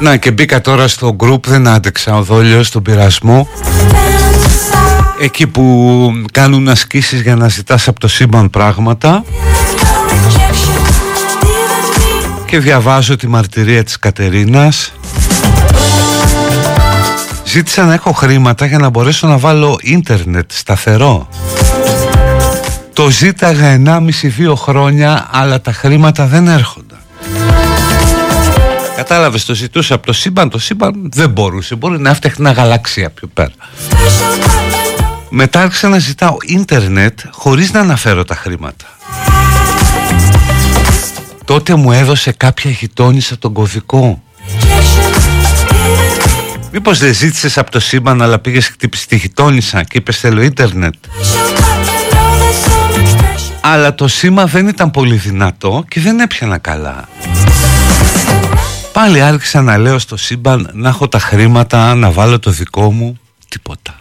[0.00, 2.16] Να και μπήκα τώρα στο group, δεν άντεξα.
[2.16, 3.48] Ο δόλιος στον πειρασμό.
[3.52, 4.98] Fantasize.
[5.20, 9.24] Εκεί που κάνουν ασκήσεις για να ζητάς από το σύμπαν πράγματα.
[9.24, 10.80] Feeling your rejection,
[11.42, 14.92] leaving me Και διαβάζω τη μαρτυρία της Κατερίνας.
[17.44, 21.28] Ζήτησα να έχω χρήματα για να μπορέσω να βάλω ίντερνετ σταθερό.
[22.92, 26.87] Το ζήταγα 1,5-2 χρόνια αλλά τα χρήματα δεν έρχονταν
[28.98, 31.74] Κατάλαβες το ζητούσα από το σύμπαν Το σύμπαν δεν μπορούσε.
[31.74, 33.50] Μπορεί να έφτιαχνε ένα γαλαξία πιο πέρα.
[33.50, 35.26] Special, but I know.
[35.28, 38.86] Μετά άρχισα να ζητάω ίντερνετ χωρίς να αναφέρω τα χρήματα.
[41.44, 44.22] Τότε μου έδωσε κάποια γειτόνισσα τον κωδικό.
[46.72, 50.94] Μήπως δεν ζήτησες από το σύμπαν αλλά πήγες χτύπησες τη γειτόνισσα και είπες θέλω ίντερνετ
[53.60, 57.08] Αλλά το σήμα δεν ήταν πολύ δυνατό και δεν έπιανα καλά
[58.98, 63.18] Πάλι άρχισα να λέω στο σύμπαν να έχω τα χρήματα, να βάλω το δικό μου,
[63.48, 63.94] τίποτα.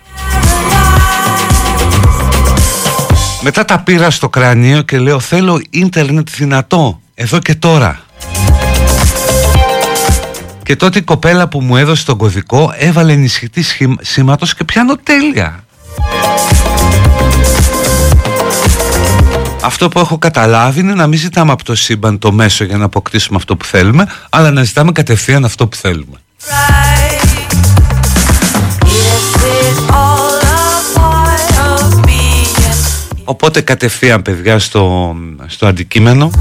[3.42, 8.00] Μετά τα πήρα στο κρανίο και λέω θέλω ίντερνετ δυνατό, εδώ και τώρα
[10.64, 14.96] Και τότε η κοπέλα που μου έδωσε τον κωδικό έβαλε ενισχυτή σχήμα- σήματος και πιάνω
[15.04, 15.64] τέλεια
[19.62, 22.86] Αυτό που έχω καταλάβει είναι να μην ζητάμε από το σύμπαν το μέσο για να
[22.86, 26.18] αποκτήσουμε αυτό που θέλουμε, αλλά να ζητάμε κατευθείαν αυτό που θέλουμε.
[33.24, 35.16] Οπότε κατευθείαν παιδιά στο,
[35.48, 36.32] στο αντικείμενο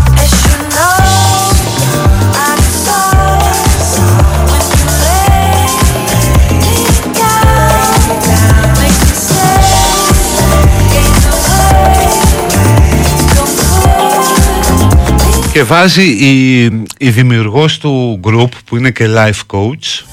[15.57, 16.63] και βάζει η,
[16.99, 20.05] η δημιουργός του group που είναι και life coach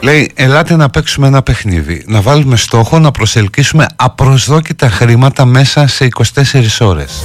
[0.00, 2.04] Λέει, ελάτε να παίξουμε ένα παιχνίδι.
[2.06, 6.08] Να βάλουμε στόχο να προσελκύσουμε απροσδόκητα χρήματα μέσα σε
[6.42, 7.22] 24 ώρες.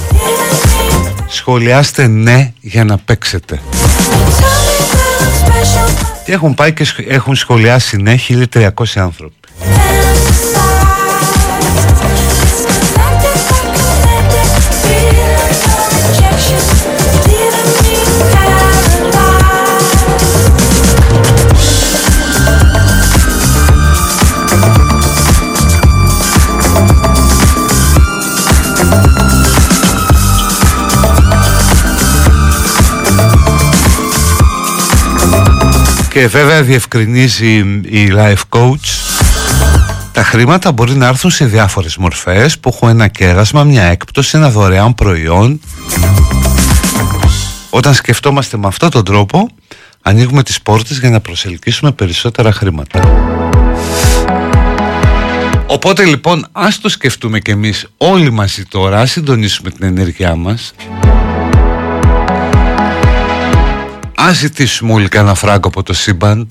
[1.28, 3.60] Σχολιάστε ναι για να παίξετε.
[6.24, 9.34] Και έχουν πάει και σχ- έχουν σχολιάσει ναι 1300 άνθρωποι.
[36.10, 37.56] Και βέβαια διευκρινίζει
[37.88, 39.08] η life coach
[40.18, 44.50] τα χρήματα μπορεί να έρθουν σε διάφορες μορφές που έχουν ένα κέρασμα, μια έκπτωση, ένα
[44.50, 45.60] δωρεάν προϊόν.
[47.70, 49.48] Όταν σκεφτόμαστε με αυτόν τον τρόπο,
[50.02, 53.00] ανοίγουμε τις πόρτες για να προσελκύσουμε περισσότερα χρήματα.
[55.66, 60.74] Οπότε λοιπόν, ας το σκεφτούμε κι εμείς όλοι μαζί τώρα, ας συντονίσουμε την ενέργειά μας.
[64.28, 66.46] Ας ζητήσουμε όλοι κανένα φράγκο από το σύμπαν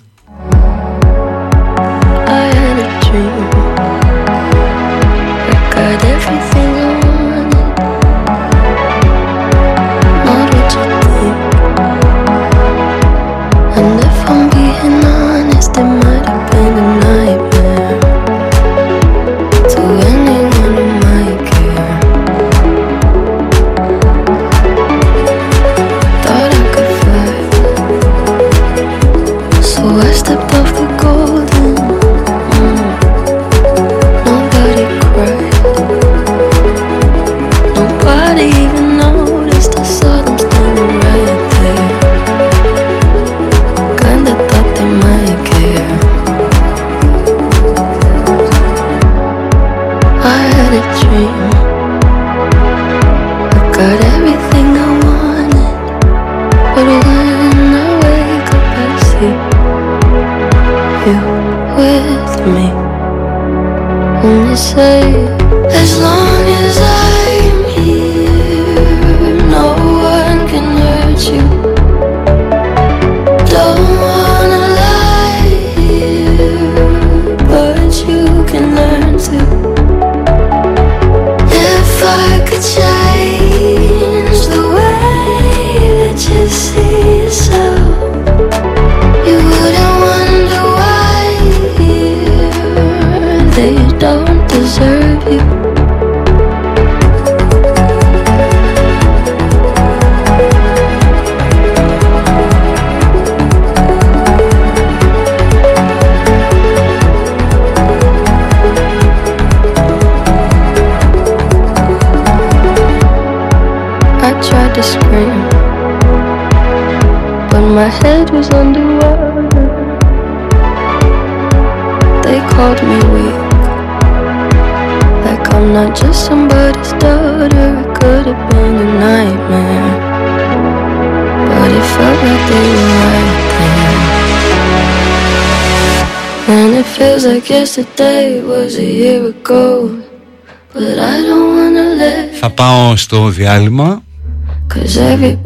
[142.40, 144.02] Θα πάω στο διάλειμμα.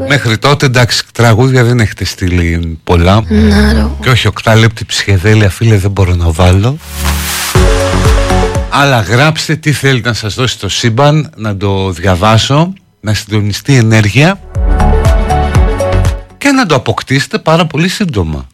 [0.07, 3.23] Μέχρι τότε εντάξει τραγούδια δεν έχετε στείλει πολλά.
[4.01, 6.77] Και όχι οκτάλεπτη ψυχεδέλεια φίλε δεν μπορώ να βάλω.
[8.69, 14.39] Αλλά γράψτε τι θέλετε να σας δώσει το σύμπαν Να το διαβάσω Να συντονιστεί ενέργεια
[16.37, 18.47] Και να το αποκτήσετε πάρα πολύ σύντομα.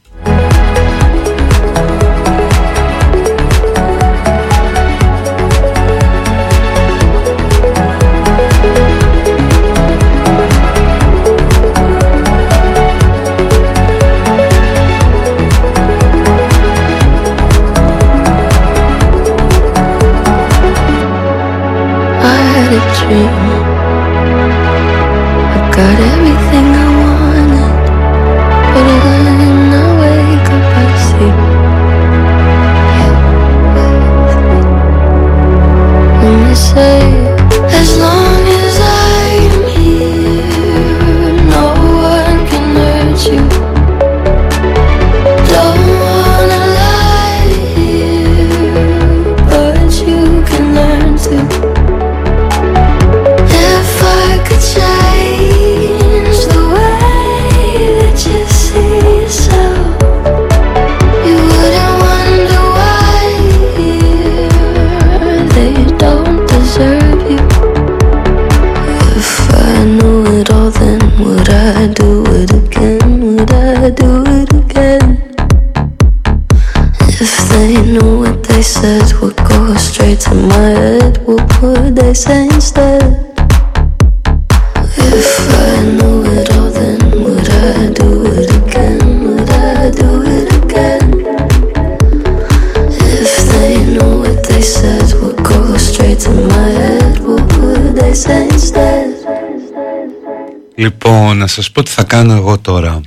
[101.17, 103.01] Λοιπόν, να σας πω τι θα κάνω εγώ τώρα.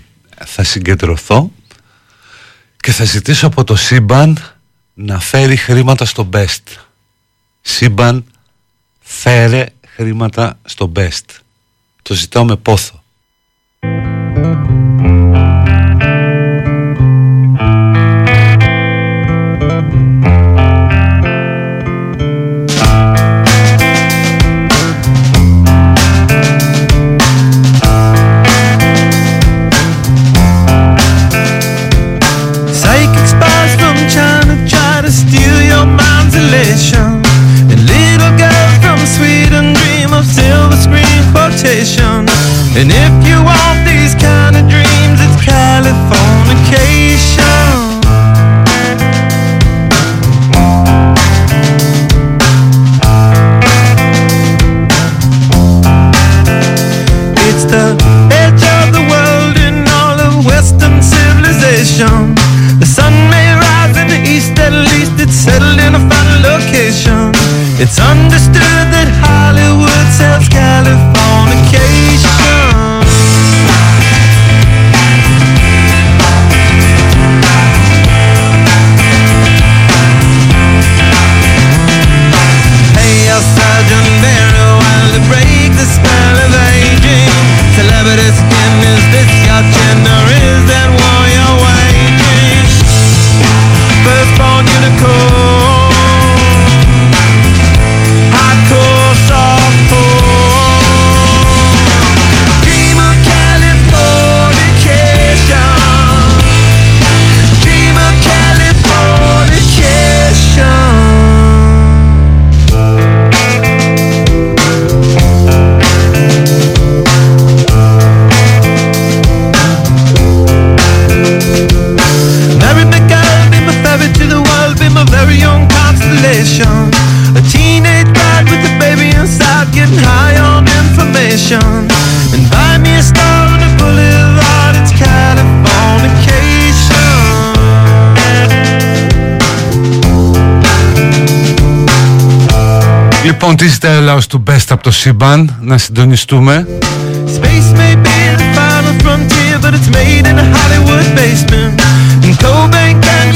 [0.47, 1.51] Θα συγκεντρωθώ
[2.77, 4.39] και θα ζητήσω από το σύμπαν
[4.95, 6.63] να φέρει χρήματα στο best.
[7.61, 8.25] Σύμπαν,
[9.01, 11.25] φέρε χρήματα στο best.
[12.03, 13.00] Το ζητάω με πόθο.
[67.83, 68.60] It's understood.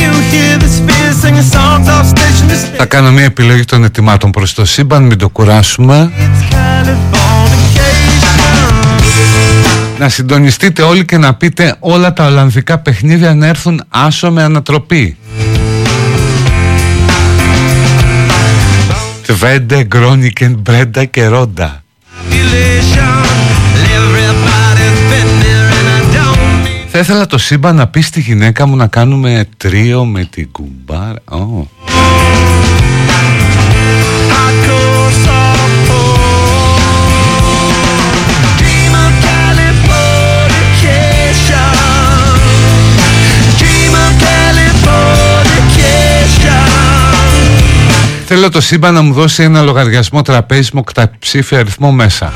[0.05, 2.77] You hear the spheres singing songs off station; To station?
[2.77, 6.13] Θα κάνω μια επιλογή των ετοιμάτων προς το σύμπαν, μην το κουράσουμε.
[6.17, 7.05] It's Californication.
[9.99, 15.17] Να συντονιστείτε όλοι και να πείτε όλα τα Ολλανδικά παιχνίδια να έρθουν άσο με ανατροπή.
[25.43, 28.87] There, and I don't mean Θα ήθελα το σύμπαν να πει στη γυναίκα μου να
[28.87, 30.74] κάνουμε τρίο με την κουμπάρα.
[48.45, 52.33] Θέλω το σύμπαν να μου δώσει ένα λογαριασμό τραπέζι με οκταψήφιο αριθμό μέσα.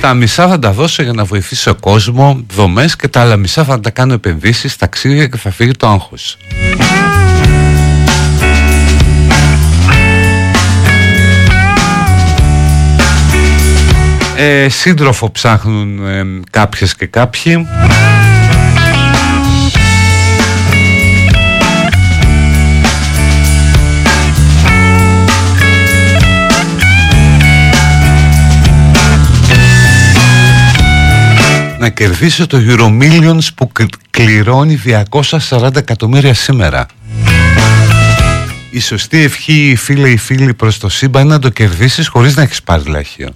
[0.00, 3.80] Τα μισά θα τα δώσω για να βοηθήσω κόσμο, δομές και τα άλλα μισά θα
[3.80, 6.36] τα κάνω επενδύσεις, ταξίδια και θα φύγει το άγχος.
[14.36, 17.66] Ε, σύντροφο ψάχνουν ε, κάποιες και κάποιοι.
[31.80, 34.80] Να κερδίσω το Euromillions που κλ- κληρώνει
[35.50, 36.86] 240 εκατομμύρια σήμερα.
[38.70, 42.42] Η σωστή ευχή, φίλε ή φίλοι, προς το σύμπαν είναι να το κερδίσεις χωρίς να
[42.42, 43.32] έχεις πάρει λαχείο.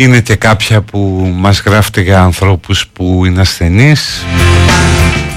[0.00, 4.24] Είναι και κάποια που μας γράφετε για ανθρώπους που είναι ασθενείς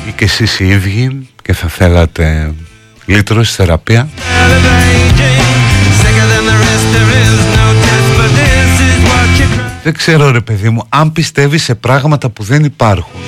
[0.08, 2.54] ή και εσείς οι ίδιοι και θα θέλατε
[3.06, 4.10] λύτρωση, θεραπεία.
[4.10, 5.44] Calibrating.
[6.02, 9.84] Sicker than the rest, there is no test, but this is what you cry.
[9.84, 13.20] Δεν ξέρω ρε παιδί μου, αν πιστεύεις σε πράγματα που δεν υπάρχουν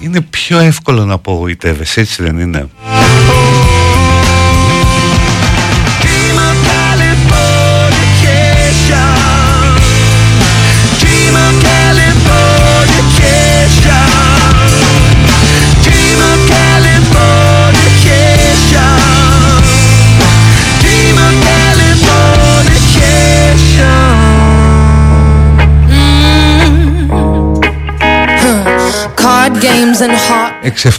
[0.00, 2.68] είναι πιο εύκολο να απογοητεύεσαι, έτσι δεν είναι;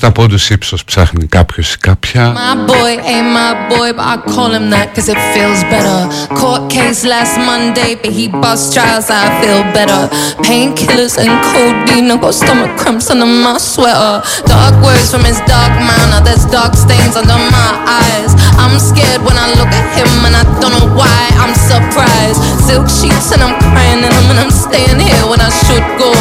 [0.00, 2.32] 6-7 πόντους ύψος ψάχνει κάποιος ή κάποια.
[2.36, 6.00] My boy ain't my boy, but I call him that cause it feels better.
[6.40, 10.02] Court case last Monday, but he bust trials, I feel better.
[10.46, 14.14] Painkillers and codeine, I got stomach cramps under my sweater.
[14.52, 17.70] Dark words from his dark mind, now there's dark stains under my
[18.02, 18.30] eyes.
[18.62, 22.38] I'm scared when I look at him, and I don't know why I'm surprised.
[22.66, 26.12] Silk sheets, and I'm crying in them, and I'm staying here when I should go.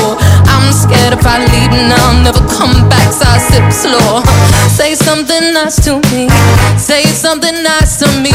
[0.67, 4.19] I'm scared if I leave now, I'll never come back, so I sip slow.
[4.67, 6.27] Say something nice to me,
[6.75, 8.35] say something nice to me.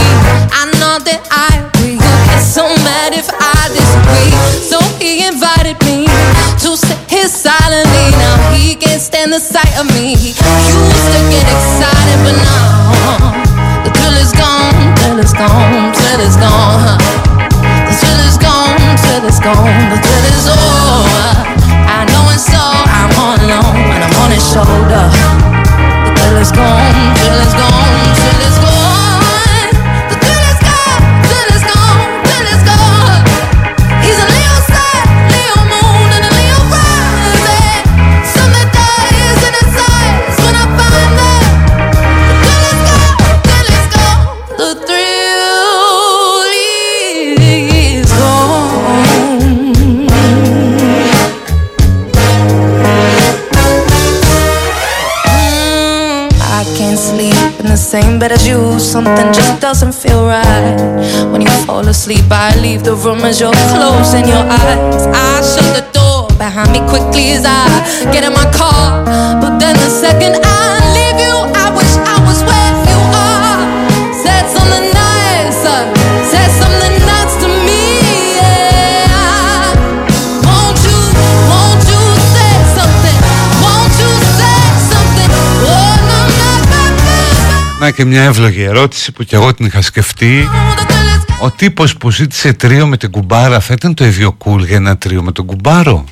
[0.56, 4.32] I know that I will get so mad if I disagree.
[4.64, 6.08] So he invited me
[6.64, 8.16] to sit here silently.
[8.16, 10.16] Now he can't stand the sight of me.
[10.16, 16.24] He used to get excited, but now the thrill is gone, thrill is gone, thrill
[16.24, 16.95] is gone.
[17.60, 21.61] The thrill is gone, thrill is gone, the thrill is over
[24.52, 25.07] shoulder.
[26.03, 28.31] The girl is gone, The girl is gone.
[58.22, 58.80] Bed as you.
[58.80, 60.77] Something just doesn't feel right.
[61.31, 65.07] When you fall asleep, I leave the room as you're closing your eyes.
[65.07, 67.65] I shut the door behind me quickly as I
[68.14, 69.03] get in my car.
[69.41, 71.01] But then the second I leave
[87.90, 90.49] και μια εύλογη ερώτηση που κι εγώ την είχα σκεφτεί.
[91.41, 94.98] Ο τύπος που ζήτησε τρίο με την κουμπάρα θα ήταν το ίδιο cool για ένα
[94.98, 96.03] τρίο με τον κουμπάρο;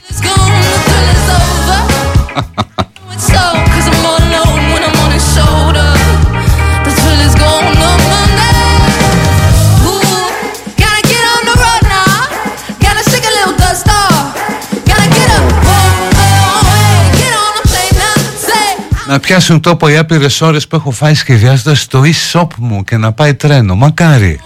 [19.19, 23.11] Να πιάσουν τόπο οι άπειρες ώρες που έχω φάει σχεδιάζοντας το e-shop μου και να
[23.11, 23.75] πάει τρένο.
[23.75, 24.39] Μακάρι.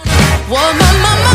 [0.48, 1.34] what my mama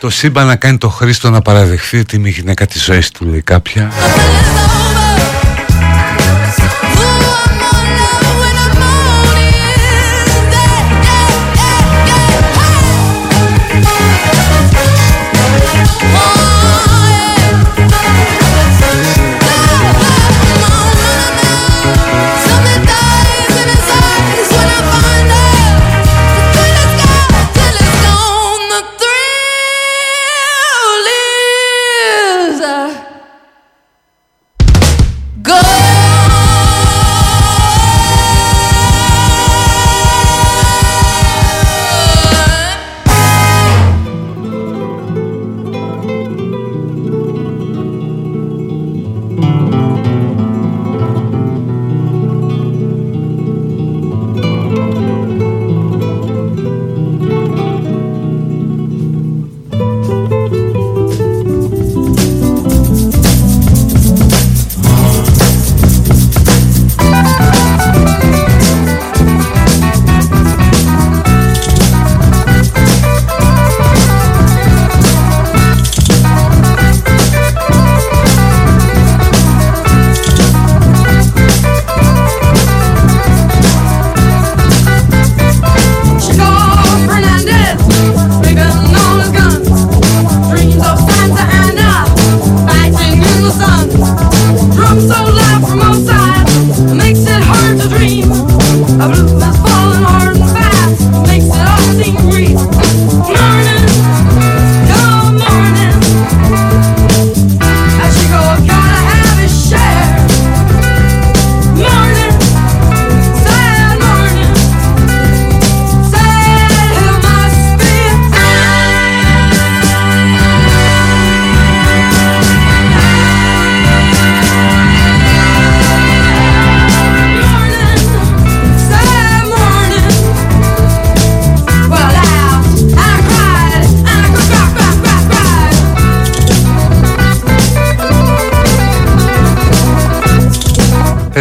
[0.00, 3.24] Το σύμπαν να κάνει το Χρήστο να παραδεχθεί ότι είμαι η γυναίκα της ζωής του,
[3.24, 3.92] λέει κάποια.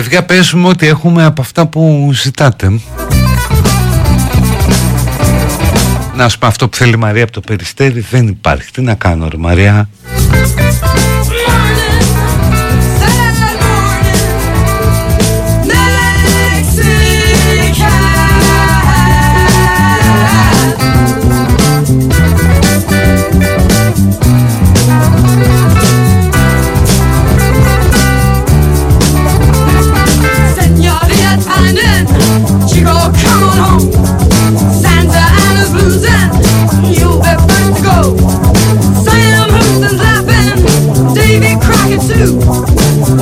[0.03, 2.79] Παιδιά παίζουμε ότι έχουμε από αυτά που ζητάτε.
[6.15, 8.71] Να σου πω αυτό που θέλει η Μαρία από το Περιστέρι δεν υπάρχει.
[8.71, 9.89] Τι να κάνω ρε Μαρία;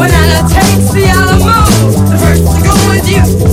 [0.02, 1.66] When Anna takes the Alamo,
[2.10, 2.74] the first to go
[3.08, 3.51] you.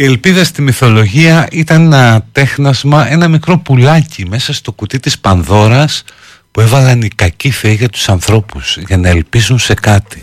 [0.00, 6.04] Η ελπίδα στη μυθολογία ήταν ένα τέχνασμα, ένα μικρό πουλάκι μέσα στο κουτί της Πανδώρας
[6.50, 10.22] που έβαλαν οι κακοί θεοί για τους ανθρώπους για να ελπίζουν σε κάτι.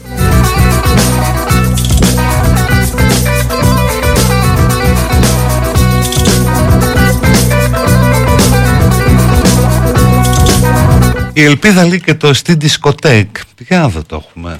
[11.34, 13.38] Η ελπίδα λέει και το στην δισκοτέκ.
[13.68, 14.60] Για να δω το έχουμε.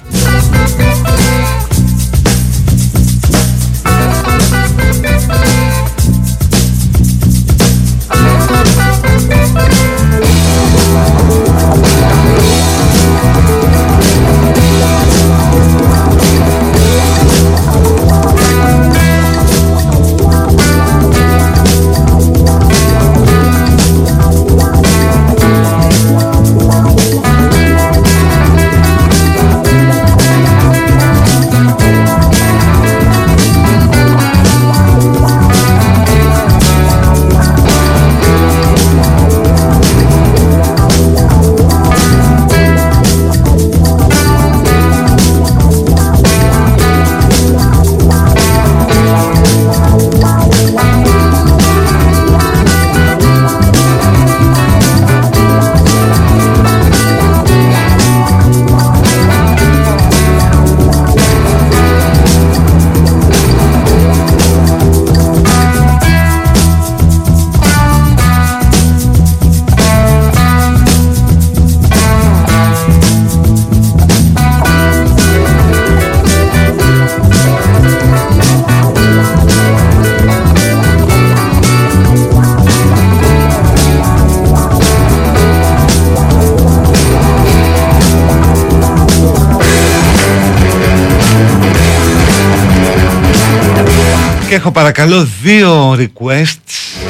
[94.58, 97.00] Έχω παρακαλώ δύο requests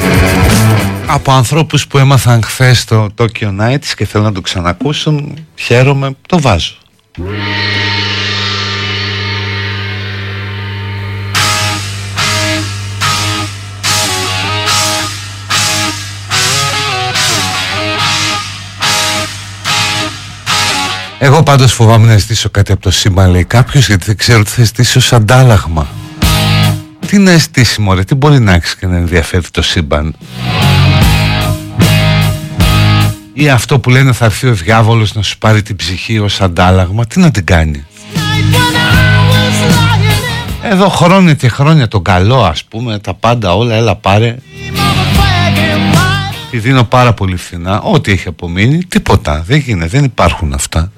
[1.05, 5.45] από ανθρώπους που έμαθαν χθες το Tokyo Nights και θέλουν να το ξανακούσουν.
[5.55, 6.73] Χαίρομαι, το βάζω.
[21.19, 24.49] Εγώ πάντως φοβάμαι να ζητήσω κάτι από το σύμπαν λέει κάποιος γιατί δεν ξέρω τι
[24.49, 25.87] θα ζητήσω ως αντάλλαγμα.
[27.09, 30.15] Τι να ζητήσει μωρέ, τι μπορεί να έχεις και να ενδιαφέρει το σύμπαν;
[33.33, 37.05] Ή αυτό που λένε θα έρθει ο διάβολος να σου πάρει την ψυχή ως αντάλλαγμα,
[37.05, 37.85] τι να την κάνει;
[40.63, 44.35] Εδώ χρόνια και χρόνια τον καλό ας πούμε, τα πάντα όλα, έλα πάρε.
[46.51, 50.91] Τη δίνω πάρα πολύ φθηνά, ό,τι έχει απομείνει, τίποτα, δεν γίνεται, δεν υπάρχουν αυτά.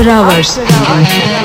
[0.00, 0.56] After Hours.
[0.56, 1.39] After Hours.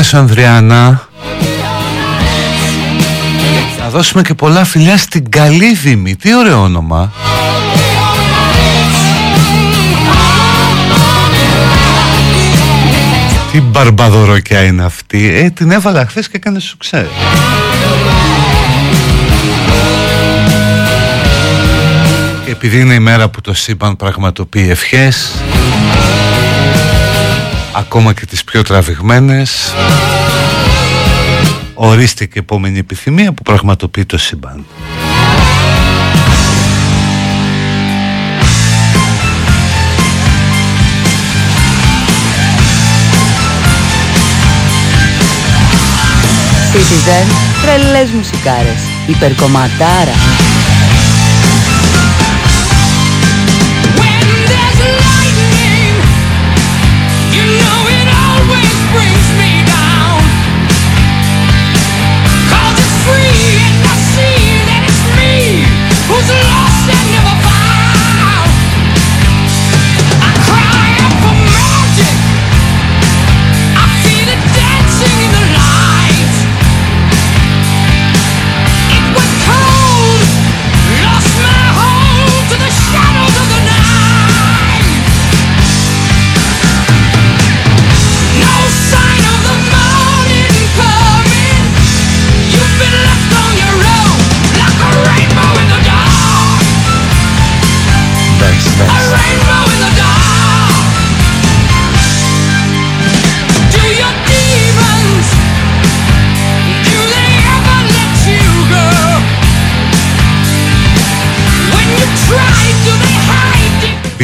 [0.00, 0.08] Nights, hot burning lights.
[0.08, 1.08] Γεια σου Ανδριάννα.
[3.78, 6.16] Να δώσουμε και πολλά φιλιά στην καλή Δήμη.
[6.16, 7.12] Τι ωραίο όνομα.
[13.52, 15.34] Τι μπαρμπαδοροκιά είναι αυτή.
[15.34, 17.08] Ε, την έβαλα χθες και έκανε σου ξέρει.
[22.44, 25.32] Και επειδή είναι η μέρα που το σύμπαν πραγματοποιεί ευχές
[27.72, 29.74] ακόμα και τις πιο τραβηγμένες
[31.74, 34.64] ορίστε και επόμενη επιθυμία που πραγματοποιεί το σύμπαν.
[46.72, 47.26] Citizen,
[47.62, 50.14] τρελές μουσικάρες, υπερκομματάρα.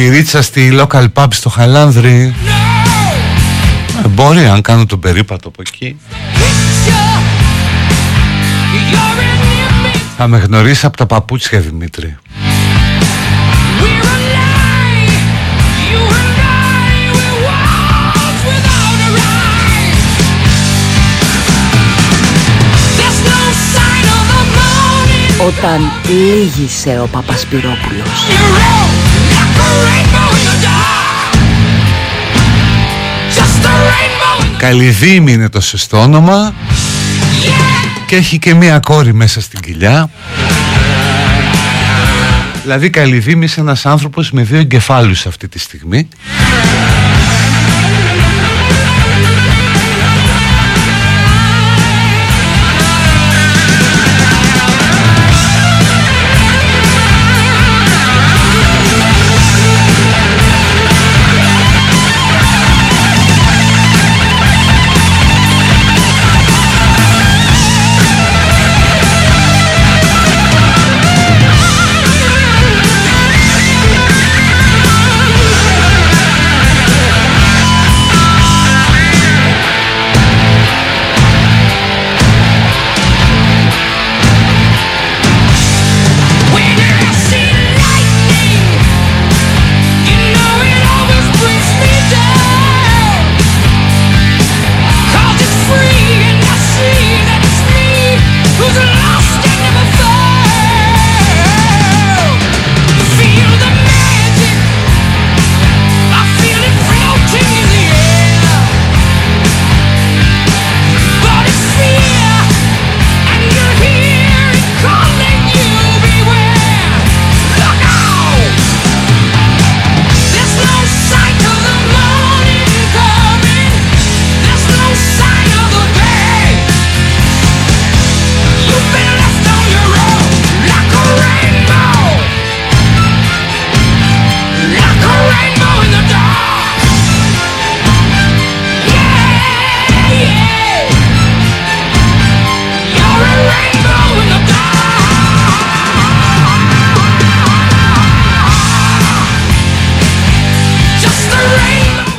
[0.01, 4.03] Πυρίτσα στη local pub στο Χαλάνδρη No.
[4.05, 5.95] ε, Μπορεί αν κάνω τον περίπατο από εκεί
[6.33, 7.21] Picture.
[8.91, 9.99] You're an image.
[10.17, 12.17] Θα με γνωρίσει από τα παπούτσια Δημήτρη
[13.81, 15.13] We're alive.
[15.91, 20.03] You and I, we're walls without a rise.
[22.97, 23.39] There's no
[23.73, 25.47] sign of the morning.
[25.47, 28.19] Όταν λύγησε ο Παπασπυρόπουλος.
[29.57, 31.33] You're out like a rainbow in the dark.
[33.37, 38.05] Just a rainbow in the Καλυδήμη είναι το σωστό όνομα yeah.
[38.07, 40.09] Και έχει και μία κόρη μέσα στην κοιλιά
[42.61, 46.07] Δηλαδή Καλυδήμη είσαι ένας άνθρωπος με δύο εγκεφάλους αυτή τη στιγμή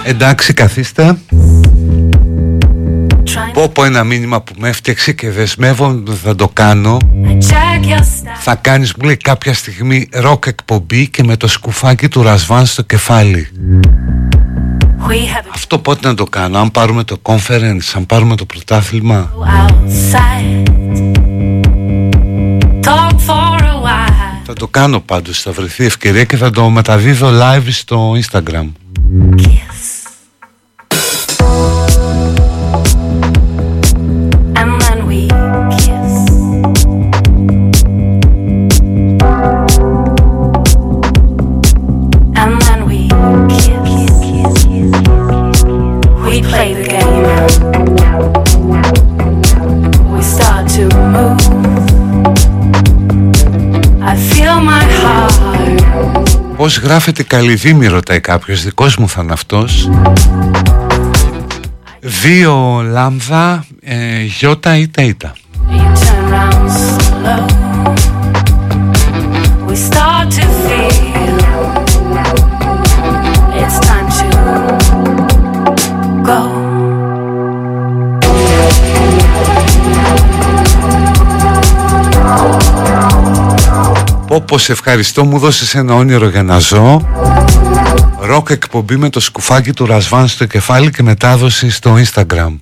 [0.09, 1.19] Εντάξει καθίστε
[3.53, 6.97] Πω πω ένα μήνυμα που με έφτιαξε και δεσμεύω θα το κάνω
[7.39, 8.39] Check your style.
[8.41, 12.83] Θα κάνεις μου λέει κάποια στιγμή ροκ εκπομπή και με το σκουφάκι του Ρασβάν στο
[12.83, 13.49] κεφάλι
[15.09, 19.33] We have Αυτό πότε να το κάνω Αν πάρουμε το conference Αν πάρουμε το πρωτάθλημα
[19.35, 20.69] outside.
[22.83, 24.43] Talk for a while.
[24.45, 28.67] Θα το κάνω πάντως Θα βρεθεί ευκαιρία και θα το μεταδίδω live στο Instagram
[29.37, 29.98] Kiss.
[56.57, 59.89] Πώς γράφεται καλυβή, ρωτάει κάποιος, δικός μου θα είναι αυτός.
[62.01, 65.33] Δύο λάμδα ε, Γιώτα ήτα ήτα
[65.71, 67.45] You turn round slow.
[69.69, 71.37] We start to feel
[73.61, 74.29] it's time to
[76.29, 76.41] go.
[84.27, 87.03] Πω πω σε ευχαριστώ μου δώσες ένα όνειρο για να ζω
[88.21, 92.57] Ροκ εκπομπή με το σκουφάκι του Ρασβάν στο κεφάλι και μετάδοση στο Instagram.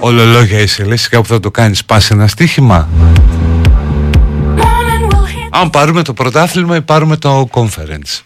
[0.00, 2.88] Όλο λόγια είσαι λες κάπου θα το κάνεις πας ένα στοίχημα.
[4.56, 8.22] Morning will hit Αν πάρουμε το πρωτάθλημα ή πάρουμε το conference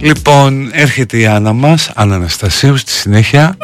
[0.00, 3.56] Λοιπόν, έρχεται η Άννα μας, αναστασίους στη συνέχεια.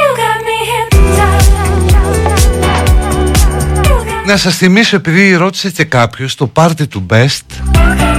[4.26, 8.13] Να σας θυμίσω, επειδή ρώτησε και κάποιος το πάρτι του Best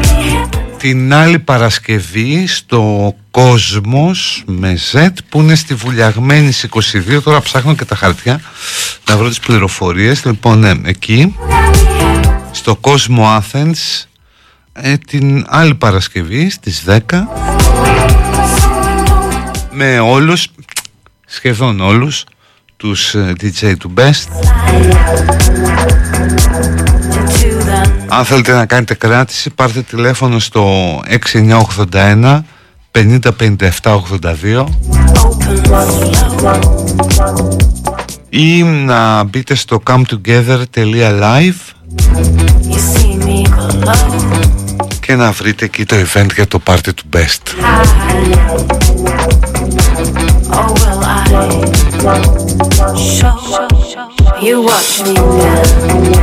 [0.85, 7.75] την άλλη Παρασκευή στο Κόσμος με Z που είναι στη Βουλιαγμένη στις 22 τώρα ψάχνω
[7.75, 8.41] και τα χαρτιά
[9.09, 10.25] να βρω τις πληροφορίες.
[10.25, 12.49] Λοιπόν ναι, εκεί You got me hypnotized.
[12.51, 14.03] στο Κόσμο Athens
[14.73, 16.99] ε, την άλλη Παρασκευή στις 10
[19.71, 20.47] με όλους
[21.25, 22.23] σχεδόν όλους
[22.77, 24.27] τους ε, DJ του Best.
[24.67, 25.64] Into the
[28.07, 31.01] Αν θέλετε να κάνετε κράτηση πάρτε τηλέφωνο στο
[31.91, 32.41] 6981
[32.91, 34.65] 50 57 82
[35.23, 35.57] open
[36.39, 37.49] flow.
[38.29, 41.53] ή να μπείτε στο cometogether.live
[42.69, 44.39] You see me glow.
[44.99, 47.43] και να βρείτε εκεί το event για το party του Best.
[50.51, 51.25] Oh, will I
[53.17, 53.37] show
[54.45, 56.15] you watch me dance?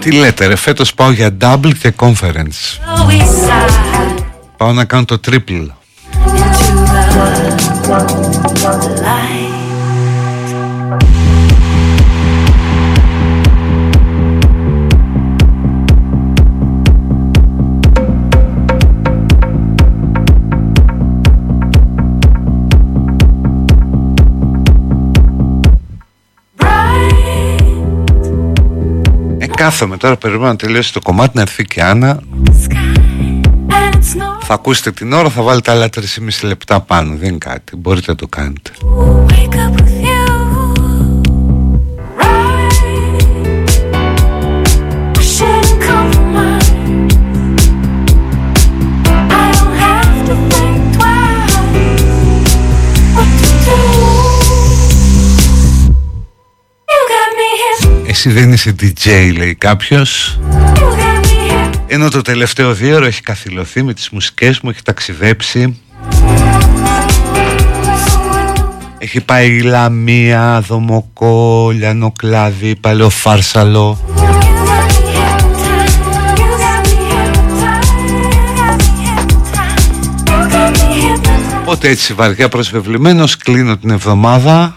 [0.00, 2.78] Τι λέτε ρε, φέτος πάω για double και conference.
[3.08, 4.22] We slide.
[4.56, 5.66] Πάω να κάνω το triple.
[29.68, 32.20] Κάθομαι τώρα, περιμένω να τελειώσει το κομμάτι, να έρθει και η Άννα.
[32.46, 32.74] Sky
[33.68, 36.00] and it's no Θα ακούσετε την ώρα, θα βάλετε άλλα 3,5
[36.42, 37.14] λεπτά πάνω.
[37.16, 38.70] Δεν είναι κάτι, μπορείτε να το κάνετε.
[58.20, 60.38] Εσύ δεν είσαι DJ, λέει κάποιος.
[60.50, 61.72] You got me here.
[61.86, 65.80] Ενώ το τελευταίο δύο ώρο έχει καθυλωθεί με τις μουσικές μου, έχει ταξιδέψει.
[68.98, 73.98] Έχει πάει Λαμία, Δομοκό, Λιανοκλάδι, Παλαιοφάρσαλο.
[74.06, 75.98] You got me hypnotized.
[76.38, 77.98] You got me hypnotized.
[80.26, 81.60] You got me hypnotized.
[81.60, 84.76] Οπότε έτσι βαριά προσβεβλημένος κλείνω την εβδομάδα.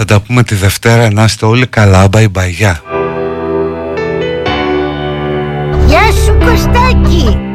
[0.00, 2.82] Θα τα πούμε τη Δευτέρα να είστε όλοι καλά, bye bye, γεια.
[5.86, 7.47] Γεια σου Κωστάκη